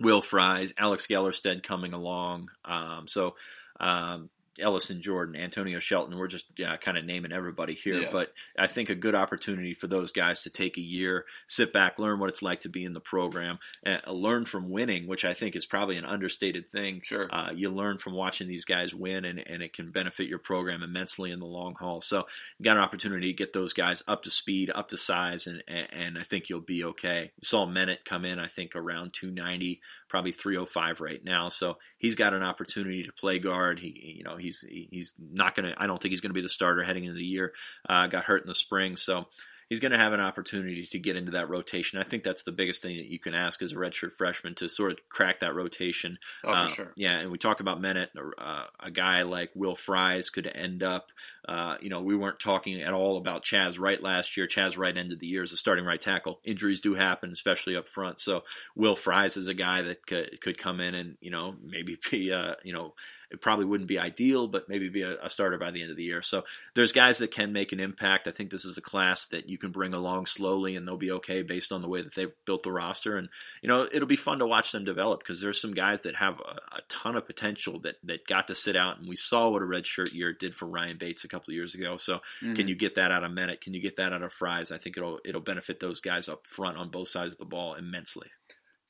[0.00, 2.50] Will Fries, Alex Gellerstedt coming along.
[2.64, 3.36] Um, so
[3.80, 6.16] um, Ellison Jordan, Antonio Shelton.
[6.16, 8.08] We're just yeah, kind of naming everybody here, yeah.
[8.10, 11.98] but I think a good opportunity for those guys to take a year, sit back,
[11.98, 15.24] learn what it's like to be in the program, and uh, learn from winning, which
[15.24, 17.00] I think is probably an understated thing.
[17.02, 20.38] Sure, uh, you learn from watching these guys win, and, and it can benefit your
[20.38, 22.00] program immensely in the long haul.
[22.00, 22.26] So,
[22.58, 25.62] you got an opportunity to get those guys up to speed, up to size, and
[25.68, 27.32] and, and I think you'll be okay.
[27.36, 31.48] You saw Menet come in, I think around 290 probably 305 right now.
[31.48, 33.78] So he's got an opportunity to play guard.
[33.78, 35.74] He, you know, he's he's not going to.
[35.80, 37.52] I don't think he's going to be the starter heading into the year.
[37.88, 39.26] Uh, got hurt in the spring, so
[39.68, 41.98] he's going to have an opportunity to get into that rotation.
[41.98, 44.68] I think that's the biggest thing that you can ask as a redshirt freshman to
[44.68, 46.18] sort of crack that rotation.
[46.44, 46.92] Oh, uh, for sure.
[46.96, 48.08] Yeah, and we talk about Menet.
[48.38, 51.08] Uh, a guy like Will Fries could end up.
[51.48, 54.46] Uh, you know, we weren't talking at all about Chasz Wright last year.
[54.46, 56.40] Chasz Wright ended the year as a starting right tackle.
[56.44, 58.20] Injuries do happen, especially up front.
[58.20, 58.42] So
[58.74, 62.32] Will Fries is a guy that could, could come in and you know maybe be
[62.32, 62.94] uh, you know
[63.30, 65.96] it probably wouldn't be ideal, but maybe be a, a, starter by the end of
[65.96, 66.22] the year.
[66.22, 68.28] So there's guys that can make an impact.
[68.28, 71.10] I think this is a class that you can bring along slowly and they'll be
[71.12, 73.16] okay based on the way that they've built the roster.
[73.16, 73.28] And,
[73.62, 76.40] you know, it'll be fun to watch them develop because there's some guys that have
[76.40, 78.98] a, a, ton of potential that, that got to sit out.
[78.98, 81.56] And we saw what a red shirt year did for Ryan Bates a couple of
[81.56, 81.96] years ago.
[81.96, 82.54] So mm-hmm.
[82.54, 83.60] can you get that out of Menet?
[83.60, 84.70] Can you get that out of Fries?
[84.70, 87.74] I think it'll, it'll benefit those guys up front on both sides of the ball
[87.74, 88.28] immensely.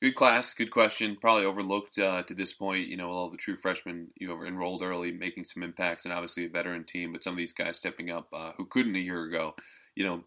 [0.01, 1.17] Good class, good question.
[1.19, 2.87] Probably overlooked uh, to this point.
[2.87, 6.45] You know, all the true freshmen you know enrolled early, making some impacts, and obviously
[6.45, 7.13] a veteran team.
[7.13, 9.55] But some of these guys stepping up uh, who couldn't a year ago.
[9.95, 10.23] You know,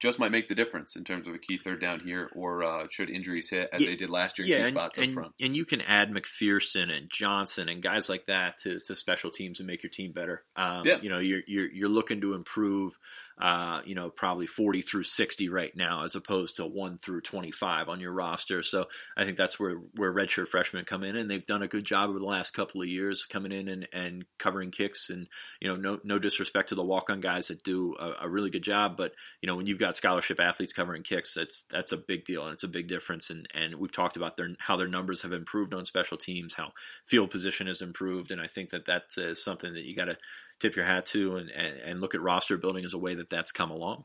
[0.00, 2.86] just might make the difference in terms of a key third down here, or uh,
[2.90, 5.14] should injuries hit as yeah, they did last year in yeah, key spots and, up
[5.14, 5.32] front.
[5.40, 9.60] And you can add McPhearson and Johnson and guys like that to, to special teams
[9.60, 10.42] and make your team better.
[10.56, 10.98] Um, yeah.
[11.02, 12.98] You know, you're, you're you're looking to improve
[13.40, 17.88] uh, you know, probably 40 through 60 right now, as opposed to 1 through 25
[17.88, 18.62] on your roster.
[18.62, 21.84] So I think that's where, where redshirt freshmen come in, and they've done a good
[21.84, 25.08] job over the last couple of years coming in and, and covering kicks.
[25.08, 25.26] And,
[25.60, 28.50] you know, no, no disrespect to the walk on guys that do a, a really
[28.50, 31.96] good job, but, you know, when you've got scholarship athletes covering kicks, that's, that's a
[31.96, 33.30] big deal, and it's a big difference.
[33.30, 36.72] And, and we've talked about their, how their numbers have improved on special teams, how
[37.06, 40.18] field position has improved, and I think that that is something that you got to
[40.60, 43.30] tip your hat to and, and, and, look at roster building as a way that
[43.30, 44.04] that's come along.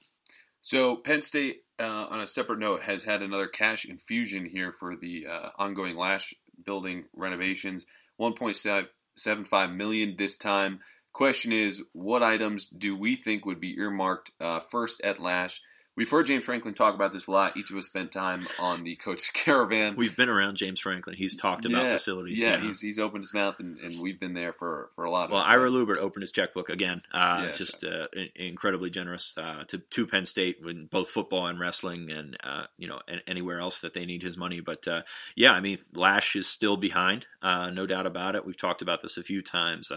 [0.61, 4.95] So Penn State, uh, on a separate note, has had another cash infusion here for
[4.95, 7.85] the uh, ongoing Lasch building renovations.
[8.19, 10.79] 1.75 million this time.
[11.13, 15.61] Question is, what items do we think would be earmarked uh, first at Lasch?
[15.97, 17.55] We've heard James Franklin talk about this a lot.
[17.55, 19.95] Each of us spent time on the coach's caravan.
[19.95, 21.15] We've been around James Franklin.
[21.15, 22.38] He's talked about yeah, facilities.
[22.38, 25.31] Yeah, he's he's opened his mouth, and, and we've been there for, for a lot.
[25.31, 27.01] Well, Ira Lubert opened his checkbook again.
[27.13, 31.47] Uh, yeah, it's just uh, incredibly generous uh, to to Penn State in both football
[31.47, 34.60] and wrestling, and uh, you know, and anywhere else that they need his money.
[34.60, 35.03] But uh,
[35.36, 38.45] yeah, I mean, Lasch is still behind, uh, no doubt about it.
[38.45, 39.91] We've talked about this a few times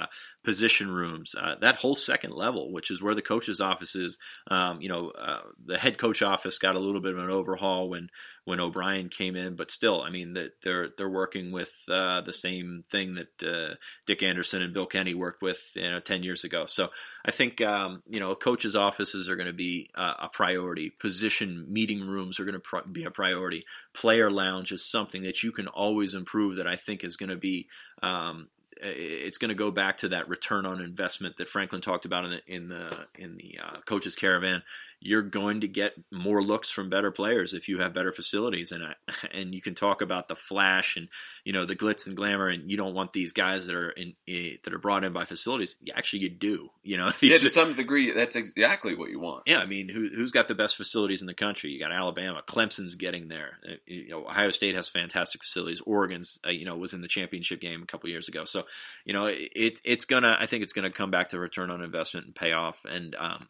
[0.48, 4.18] position rooms, uh, that whole second level, which is where the coach's office is.
[4.50, 7.90] Um, you know, uh, the head coach office got a little bit of an overhaul
[7.90, 8.08] when
[8.46, 12.32] when O'Brien came in, but still, I mean, that they're they're working with uh, the
[12.32, 13.74] same thing that uh,
[14.06, 16.64] Dick Anderson and Bill Kenney worked with, you know, ten years ago.
[16.64, 16.88] So
[17.26, 20.88] I think um, you know, coaches' offices are going to be uh, a priority.
[20.88, 23.66] Position meeting rooms are going to be a priority.
[23.92, 26.56] Player lounge is something that you can always improve.
[26.56, 27.68] That I think is going to be
[28.02, 28.48] um,
[28.80, 32.30] it's going to go back to that return on investment that Franklin talked about in
[32.30, 34.62] the in the in the uh, coaches caravan
[35.00, 38.72] you're going to get more looks from better players if you have better facilities.
[38.72, 38.82] And
[39.32, 41.08] and you can talk about the flash and
[41.44, 44.14] you know the glitz and glamour and you don't want these guys that are in,
[44.26, 45.76] in that are brought in by facilities.
[45.94, 46.70] Actually you do.
[46.82, 49.44] You know yeah to some degree that's exactly what you want.
[49.46, 51.70] Yeah I mean who, who's got the best facilities in the country?
[51.70, 52.42] You got Alabama.
[52.46, 53.58] Clemson's getting there.
[53.66, 55.80] Uh, you know Ohio State has fantastic facilities.
[55.82, 58.44] Oregon's uh, you know was in the championship game a couple years ago.
[58.44, 58.64] So
[59.04, 62.26] you know it it's gonna I think it's gonna come back to return on investment
[62.26, 62.84] and pay off.
[62.84, 63.48] And um,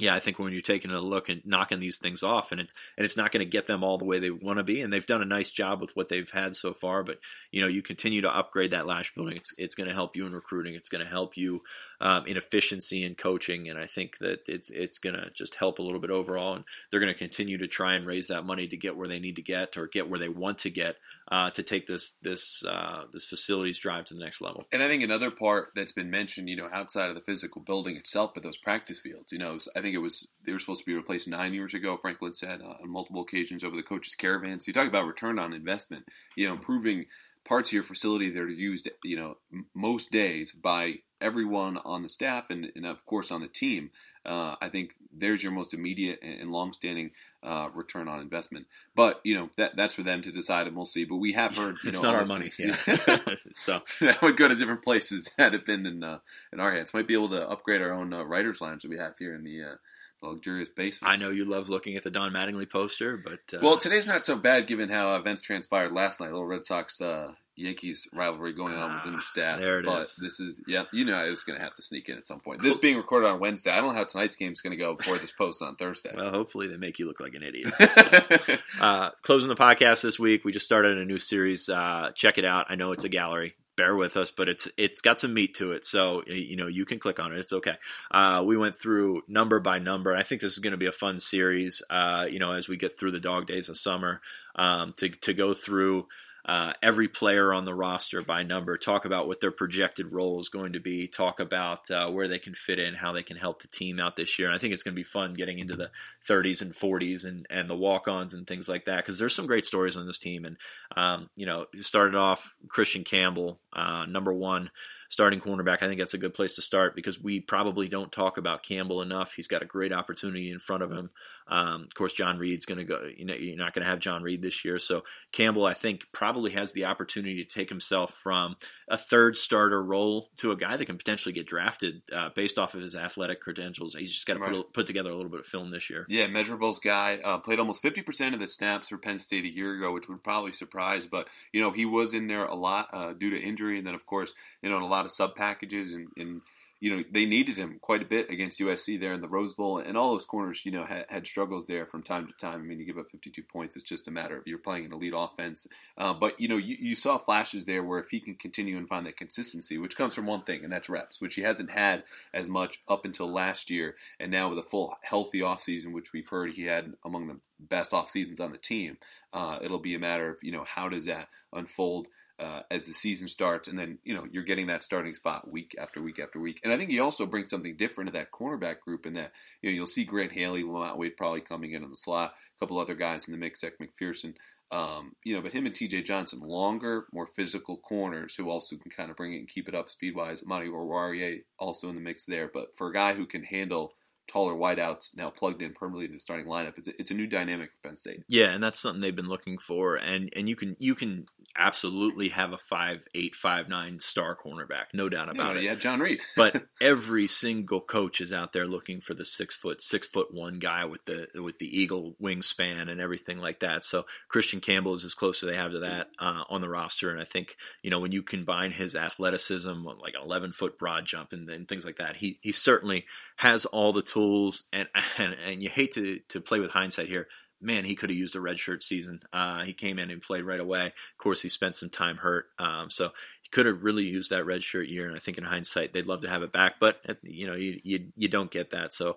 [0.00, 2.74] yeah, I think when you're taking a look and knocking these things off, and it's
[2.98, 4.92] and it's not going to get them all the way they want to be, and
[4.92, 7.04] they've done a nice job with what they've had so far.
[7.04, 7.20] But
[7.52, 9.36] you know, you continue to upgrade that Lasch building.
[9.36, 10.74] It's it's going to help you in recruiting.
[10.74, 11.60] It's going to help you
[12.00, 15.78] um, in efficiency and coaching, and I think that it's it's going to just help
[15.78, 16.54] a little bit overall.
[16.54, 19.18] And they're going to continue to try and raise that money to get where they
[19.18, 20.96] need to get or get where they want to get
[21.30, 24.66] uh, to take this this uh, this facilities drive to the next level.
[24.72, 27.96] And I think another part that's been mentioned, you know, outside of the physical building
[27.96, 30.90] itself, but those practice fields, you know, I think it was they were supposed to
[30.90, 31.96] be replaced nine years ago.
[31.96, 34.60] Franklin said uh, on multiple occasions over the coaches' caravan.
[34.60, 36.04] So you talk about return on investment,
[36.36, 37.06] you know, improving
[37.44, 39.36] parts of your facility that are used, you know,
[39.74, 40.94] most days by
[41.24, 43.90] everyone on the staff and, and of course on the team.
[44.26, 47.10] Uh, I think there's your most immediate and long-standing
[47.42, 48.66] uh, return on investment.
[48.94, 51.04] But you know that that's for them to decide, and we'll see.
[51.04, 52.76] But we have heard it's know, not our money, yeah.
[53.54, 56.18] so that would go to different places had it been in uh,
[56.52, 56.94] in our hands.
[56.94, 59.44] Might be able to upgrade our own uh, writers' lounge that we have here in
[59.44, 59.74] the uh,
[60.22, 61.12] luxurious basement.
[61.12, 64.24] I know you love looking at the Don Mattingly poster, but uh, well, today's not
[64.24, 66.30] so bad given how events transpired last night.
[66.30, 69.60] Little Red Sox uh, Yankees rivalry going on within the staff.
[69.60, 70.14] There it but is.
[70.16, 72.40] this is yeah, you know I was going to have to sneak in at some
[72.40, 72.62] point.
[72.62, 74.94] This being recorded on Wednesday, I don't know how tonight's game is going to go
[74.94, 76.12] before this post on Thursday.
[76.16, 77.72] Well, hopefully they make you look like an idiot.
[77.84, 81.68] So, uh, closing the podcast this week, we just started a new series.
[81.68, 82.66] Uh, check it out.
[82.68, 83.54] I know it's a gallery.
[83.76, 86.84] Bear with us, but it's it's got some meat to it, so you know you
[86.84, 87.38] can click on it.
[87.38, 87.76] It's okay.
[88.10, 90.14] Uh, we went through number by number.
[90.14, 91.82] I think this is going to be a fun series.
[91.90, 94.20] Uh, you know, as we get through the dog days of summer,
[94.56, 96.06] um, to to go through
[96.46, 100.50] uh, every player on the roster by number, talk about what their projected role is
[100.50, 103.62] going to be, talk about uh, where they can fit in, how they can help
[103.62, 104.48] the team out this year.
[104.48, 105.90] And I think it's going to be fun getting into the
[106.28, 109.46] 30s and 40s and, and the walk ons and things like that because there's some
[109.46, 110.44] great stories on this team.
[110.44, 110.58] And,
[110.96, 114.70] um, you know, started off Christian Campbell, uh, number one
[115.08, 115.82] starting cornerback.
[115.82, 119.00] I think that's a good place to start because we probably don't talk about Campbell
[119.00, 119.34] enough.
[119.34, 121.10] He's got a great opportunity in front of him.
[121.46, 123.06] Um, of course, John Reid's going to go.
[123.16, 125.02] You know, you're not going to have John Reid this year, so
[125.32, 128.56] Campbell, I think, probably has the opportunity to take himself from
[128.88, 132.74] a third starter role to a guy that can potentially get drafted uh, based off
[132.74, 133.94] of his athletic credentials.
[133.94, 134.52] He's just got to Right.
[134.52, 136.06] put, put together a little bit of film this year.
[136.08, 137.18] Yeah, measurables guy.
[137.24, 140.22] Uh, played almost 50% of the snaps for Penn State a year ago, which would
[140.22, 141.06] probably surprise.
[141.06, 143.78] But, you know, he was in there a lot uh, due to injury.
[143.78, 145.92] And then, of course, you know, in a lot of sub packages.
[145.92, 146.40] And, and,
[146.84, 149.78] you know, they needed him quite a bit against USC there in the Rose Bowl.
[149.78, 152.60] And all those corners, you know, had, had struggles there from time to time.
[152.60, 154.92] I mean, you give up 52 points, it's just a matter of you're playing an
[154.92, 155.66] elite offense.
[155.96, 158.86] Uh, but, you know, you, you saw flashes there where if he can continue and
[158.86, 162.02] find that consistency, which comes from one thing, and that's reps, which he hasn't had
[162.34, 163.94] as much up until last year.
[164.20, 167.94] And now with a full healthy offseason, which we've heard he had among the best
[167.94, 168.98] off seasons on the team,
[169.32, 172.92] uh, it'll be a matter of, you know, how does that unfold uh, as the
[172.92, 176.40] season starts, and then you know you're getting that starting spot week after week after
[176.40, 176.60] week.
[176.64, 179.70] And I think he also brings something different to that cornerback group in that you
[179.70, 182.78] know you'll see Grant Haley, Lamont Wade probably coming in on the slot, a couple
[182.78, 184.34] other guys in the mix, like McPhearson.
[184.70, 186.02] Um, you know, but him and T.J.
[186.02, 189.74] Johnson, longer, more physical corners who also can kind of bring it and keep it
[189.74, 190.42] up speed wise.
[190.42, 193.94] Amani Oruwariye also in the mix there, but for a guy who can handle
[194.26, 197.26] taller wideouts now plugged in permanently to the starting lineup, it's a, it's a new
[197.26, 198.24] dynamic for Penn State.
[198.28, 202.30] Yeah, and that's something they've been looking for, and and you can you can absolutely
[202.30, 205.64] have a five eight five nine star cornerback, no doubt about know, it.
[205.64, 206.20] Yeah, John Reid.
[206.36, 210.58] but every single coach is out there looking for the six foot six foot one
[210.58, 213.84] guy with the with the eagle wingspan and everything like that.
[213.84, 217.10] So Christian Campbell is as close as they have to that uh, on the roster,
[217.10, 221.06] and I think you know when you combine his athleticism, like an eleven foot broad
[221.06, 224.64] jump and, and things like that, he he certainly has all the tools.
[224.72, 224.88] And
[225.18, 227.28] and, and you hate to to play with hindsight here.
[227.64, 229.20] Man, he could have used a redshirt season.
[229.32, 230.86] Uh, he came in and played right away.
[230.86, 233.10] Of course, he spent some time hurt, um, so
[233.42, 235.06] he could have really used that redshirt year.
[235.06, 237.54] And I think in hindsight, they'd love to have it back, but uh, you know,
[237.54, 238.92] you you, you don't get that.
[238.92, 239.16] So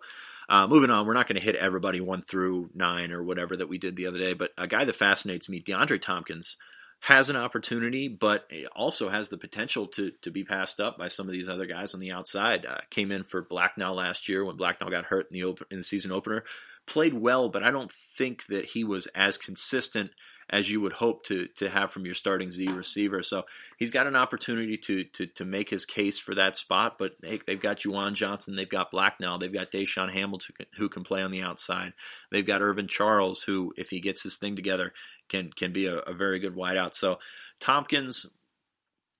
[0.50, 3.68] uh, moving on, we're not going to hit everybody one through nine or whatever that
[3.68, 4.34] we did the other day.
[4.34, 6.58] But a guy that fascinates me, DeAndre Thompkins,
[7.02, 11.28] has an opportunity, but also has the potential to to be passed up by some
[11.28, 12.66] of these other guys on the outside.
[12.66, 15.78] Uh, came in for Blacknall last year when Blacknall got hurt in the open, in
[15.78, 16.44] the season opener.
[16.88, 20.12] Played well, but I don't think that he was as consistent
[20.50, 23.22] as you would hope to to have from your starting Z receiver.
[23.22, 23.46] So
[23.78, 26.98] he's got an opportunity to to to make his case for that spot.
[26.98, 31.04] But they, they've got Juwan Johnson, they've got Blacknall, they've got DaeSean Hamilton who can
[31.04, 31.94] play on the outside.
[32.32, 34.94] They've got Irvin Charles, who if he gets his thing together,
[35.28, 36.96] can can be a, a very good wideout.
[36.96, 37.20] So
[37.60, 38.34] Thompkins.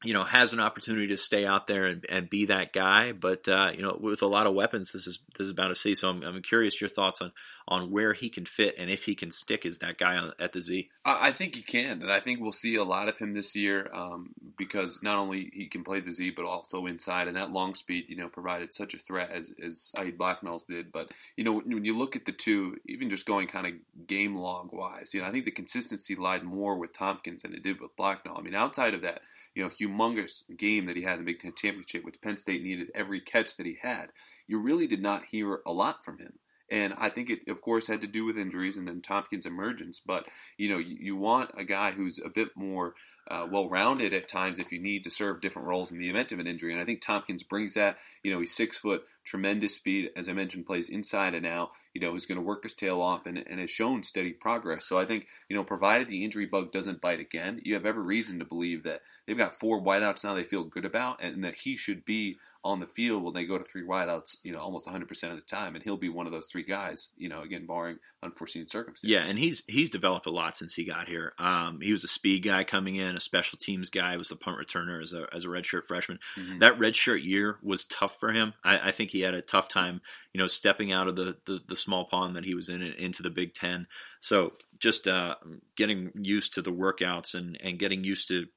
[0.04, 3.48] You know, has an opportunity to stay out there and, and be that guy, but
[3.48, 5.96] uh, you know, with a lot of weapons, this is this is about to see.
[5.96, 7.32] So I'm, I'm curious your thoughts on
[7.70, 10.54] on where he can fit and if he can stick as that guy on, at
[10.54, 10.90] the Z?
[11.04, 13.90] I think he can, and I think we'll see a lot of him this year
[13.94, 17.76] um, because not only he can play the Z, but also inside, and that long
[17.76, 20.92] speed, you know, provided such a threat as as Saeed Blacknall's did.
[20.92, 24.36] But you know, when you look at the two, even just going kind of game
[24.36, 27.82] log wise, you know, I think the consistency lied more with Thompkins than it did
[27.82, 28.38] with Blacknall.
[28.38, 29.22] I mean, outside of that,
[29.58, 32.62] you know, humongous game that he had in the Big Ten championship, which Penn State
[32.62, 34.10] needed every catch that he had,
[34.46, 36.34] you really did not hear a lot from him.
[36.70, 40.00] And I think it, of course, had to do with injuries and then Thompkins' emergence.
[40.00, 40.28] But
[40.60, 42.94] you know, you, you want a guy who's a bit more
[43.30, 46.40] uh, well-rounded at times if you need to serve different roles in the event of
[46.40, 46.72] an injury.
[46.72, 47.98] And I think Thompkins brings that.
[48.24, 50.10] You know, he's six foot, tremendous speed.
[50.16, 51.72] As I mentioned, plays inside and out.
[51.94, 54.86] You know, he's going to work his tail off and, and has shown steady progress.
[54.86, 58.04] So I think you know, provided the injury bug doesn't bite again, you have every
[58.04, 61.60] reason to believe that they've got four wideouts now they feel good about, and that
[61.60, 64.86] he should be on the field when they go to three wideouts, you know, almost
[64.86, 67.66] 100% of the time, and he'll be one of those three guys, you know, again,
[67.66, 69.10] barring unforeseen circumstances.
[69.10, 71.34] Yeah, and he's he's developed a lot since he got here.
[71.40, 74.58] Um, he was a speed guy coming in, a special teams guy, was a punt
[74.58, 76.20] returner as a as a redshirt freshman.
[76.38, 76.60] Mm-hmm.
[76.60, 78.54] That redshirt year was tough for him.
[78.64, 80.02] I, I, think he had a tough time,
[80.34, 83.22] you know, stepping out of the, the, the small pond that he was in into
[83.22, 83.88] the Big Ten.
[84.22, 85.36] So just uh,
[85.76, 88.48] getting used to the workouts and and getting used to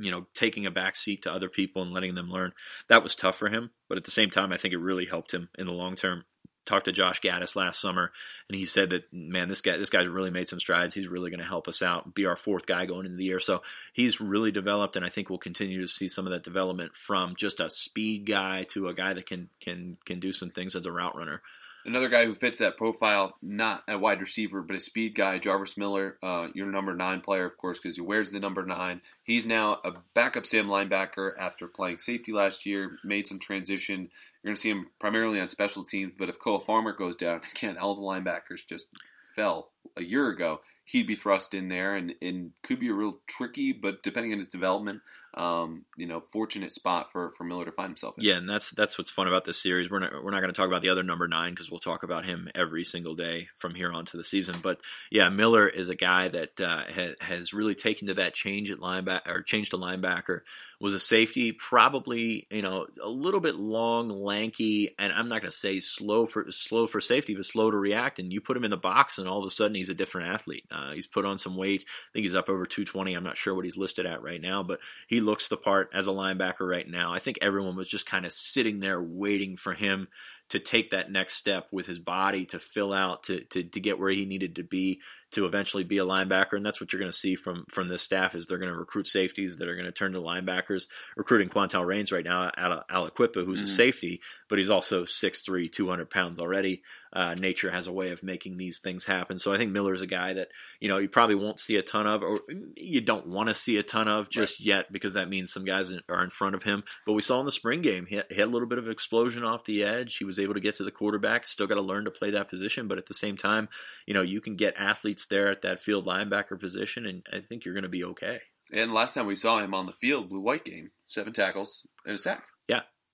[0.00, 2.52] you know, taking a back seat to other people and letting them learn.
[2.88, 5.34] That was tough for him, but at the same time, I think it really helped
[5.34, 6.24] him in the long term.
[6.68, 8.12] Talked to Josh Gattis last summer,
[8.46, 10.94] and he said that man, this guy, this guy's really made some strides.
[10.94, 13.40] He's really going to help us out, be our fourth guy going into the year.
[13.40, 13.62] So
[13.94, 17.34] he's really developed, and I think we'll continue to see some of that development from
[17.36, 20.84] just a speed guy to a guy that can can can do some things as
[20.84, 21.40] a route runner.
[21.88, 25.78] Another guy who fits that profile, not a wide receiver, but a speed guy, Jarvis
[25.78, 29.00] Miller, uh, your number nine player, of course, because he wears the number nine.
[29.22, 34.10] He's now a backup Sam linebacker after playing safety last year, made some transition.
[34.42, 37.40] You're going to see him primarily on special teams, but if Koa Farmer goes down,
[37.56, 38.88] again, all the linebackers just
[39.34, 40.60] fell a year ago.
[40.84, 44.40] He'd be thrust in there and, and could be a real tricky, but depending on
[44.40, 45.00] his development,
[45.34, 48.24] um, you know, fortunate spot for, for Miller to find himself in.
[48.24, 49.90] Yeah, and that's that's what's fun about this series.
[49.90, 52.02] We're not we're not going to talk about the other number nine because we'll talk
[52.02, 54.56] about him every single day from here on to the season.
[54.62, 58.70] But yeah, Miller is a guy that uh, ha- has really taken to that change
[58.70, 60.40] at linebacker or change to linebacker
[60.80, 65.50] was a safety, probably you know a little bit long, lanky, and I'm not going
[65.50, 68.18] to say slow for slow for safety, but slow to react.
[68.18, 70.28] And you put him in the box, and all of a sudden he's a different
[70.28, 70.66] athlete.
[70.70, 71.84] Uh, he's put on some weight.
[71.88, 73.14] I think he's up over 220.
[73.14, 76.06] I'm not sure what he's listed at right now, but he looks the part as
[76.06, 77.12] a linebacker right now.
[77.12, 80.08] I think everyone was just kind of sitting there waiting for him
[80.50, 83.98] to take that next step with his body to fill out to, to, to get
[83.98, 85.00] where he needed to be
[85.32, 88.02] to eventually be a linebacker, and that's what you're going to see from from this
[88.02, 90.88] staff is they're going to recruit safeties that are going to turn to linebackers.
[91.16, 93.64] Recruiting Kwantel Raines right now out of Aliquippa, who's mm-hmm.
[93.64, 96.82] a safety, but he's also 6'3", 200 pounds already.
[97.12, 99.38] Uh, nature has a way of making these things happen.
[99.38, 102.06] So I think Miller's a guy that you know you probably won't see a ton
[102.06, 102.40] of, or
[102.76, 104.66] you don't want to see a ton of just right.
[104.66, 106.84] yet because that means some guys are in front of him.
[107.06, 108.88] But we saw in the spring game he had, he had a little bit of
[108.88, 110.18] explosion off the edge.
[110.18, 111.46] He was able to get to the quarterback.
[111.46, 113.68] Still got to learn to play that position, but at the same time,
[114.06, 117.64] you know you can get athletes there at that field linebacker position, and I think
[117.64, 118.40] you're going to be okay.
[118.70, 122.16] And last time we saw him on the field, blue white game, seven tackles and
[122.16, 122.44] a sack.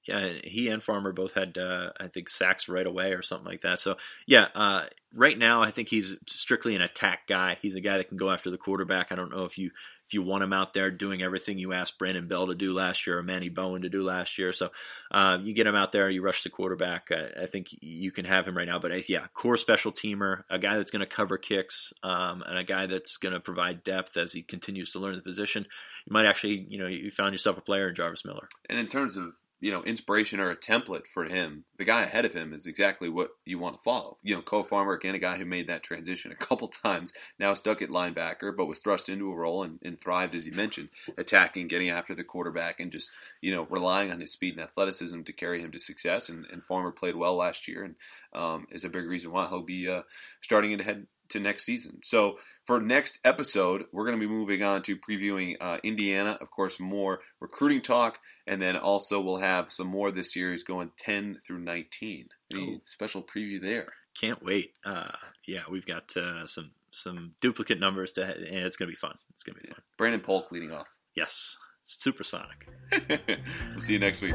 [0.07, 3.47] Yeah, yeah, he and Farmer both had, uh, I think, sacks right away or something
[3.47, 3.81] like that.
[3.81, 3.97] So,
[4.27, 4.83] yeah, uh,
[5.15, 7.57] right now I think he's strictly an attack guy.
[7.63, 9.11] He's a guy that can go after the quarterback.
[9.11, 9.71] I don't know if you
[10.07, 13.07] if you want him out there doing everything you asked Brandon Bell to do last
[13.07, 14.53] year or Manny Bowen to do last year.
[14.53, 14.69] So,
[15.11, 17.09] uh, you get him out there, you rush the quarterback.
[17.11, 18.79] I, I think you can have him right now.
[18.79, 22.59] But uh, yeah, core special teamer, a guy that's going to cover kicks, um, and
[22.59, 25.67] a guy that's going to provide depth as he continues to learn the position.
[26.05, 28.51] You might actually, you know, you found yourself a player in Jarvis Miller.
[28.69, 29.33] And in terms of
[29.65, 33.09] you know, inspiration or a template for him, the guy ahead of him is exactly
[33.09, 34.19] what you want to follow.
[34.23, 37.55] You know, Koa Farmer, again, a guy who made that transition a couple times, now
[37.55, 40.91] stuck at linebacker, but was thrust into a role and, and thrived, as you mentioned,
[41.17, 43.11] attacking, getting after the quarterback, and just,
[43.41, 46.29] you know, relying on his speed and athleticism to carry him to success.
[46.29, 47.95] And, and Farmer played well last year and
[48.35, 50.03] um, is a big reason why he'll be uh,
[50.43, 52.01] starting to head to next season.
[52.03, 52.37] So,
[52.67, 56.81] for next episode, we're going to be moving on to previewing uh, Indiana, of course,
[56.81, 61.61] more recruiting talk, and then also we'll have some more this series going 10 through
[61.61, 62.29] 19.
[62.53, 63.93] Any special preview there?
[64.19, 64.73] Can't wait.
[64.85, 65.11] Uh,
[65.47, 69.19] yeah, we've got uh, some some duplicate numbers to, and it's going to be fun.
[69.35, 69.75] It's going to be yeah.
[69.75, 69.83] fun.
[69.99, 70.87] Brandon Polk leading off.
[71.15, 72.69] Yes, supersonic.
[73.09, 74.35] we'll see you next week.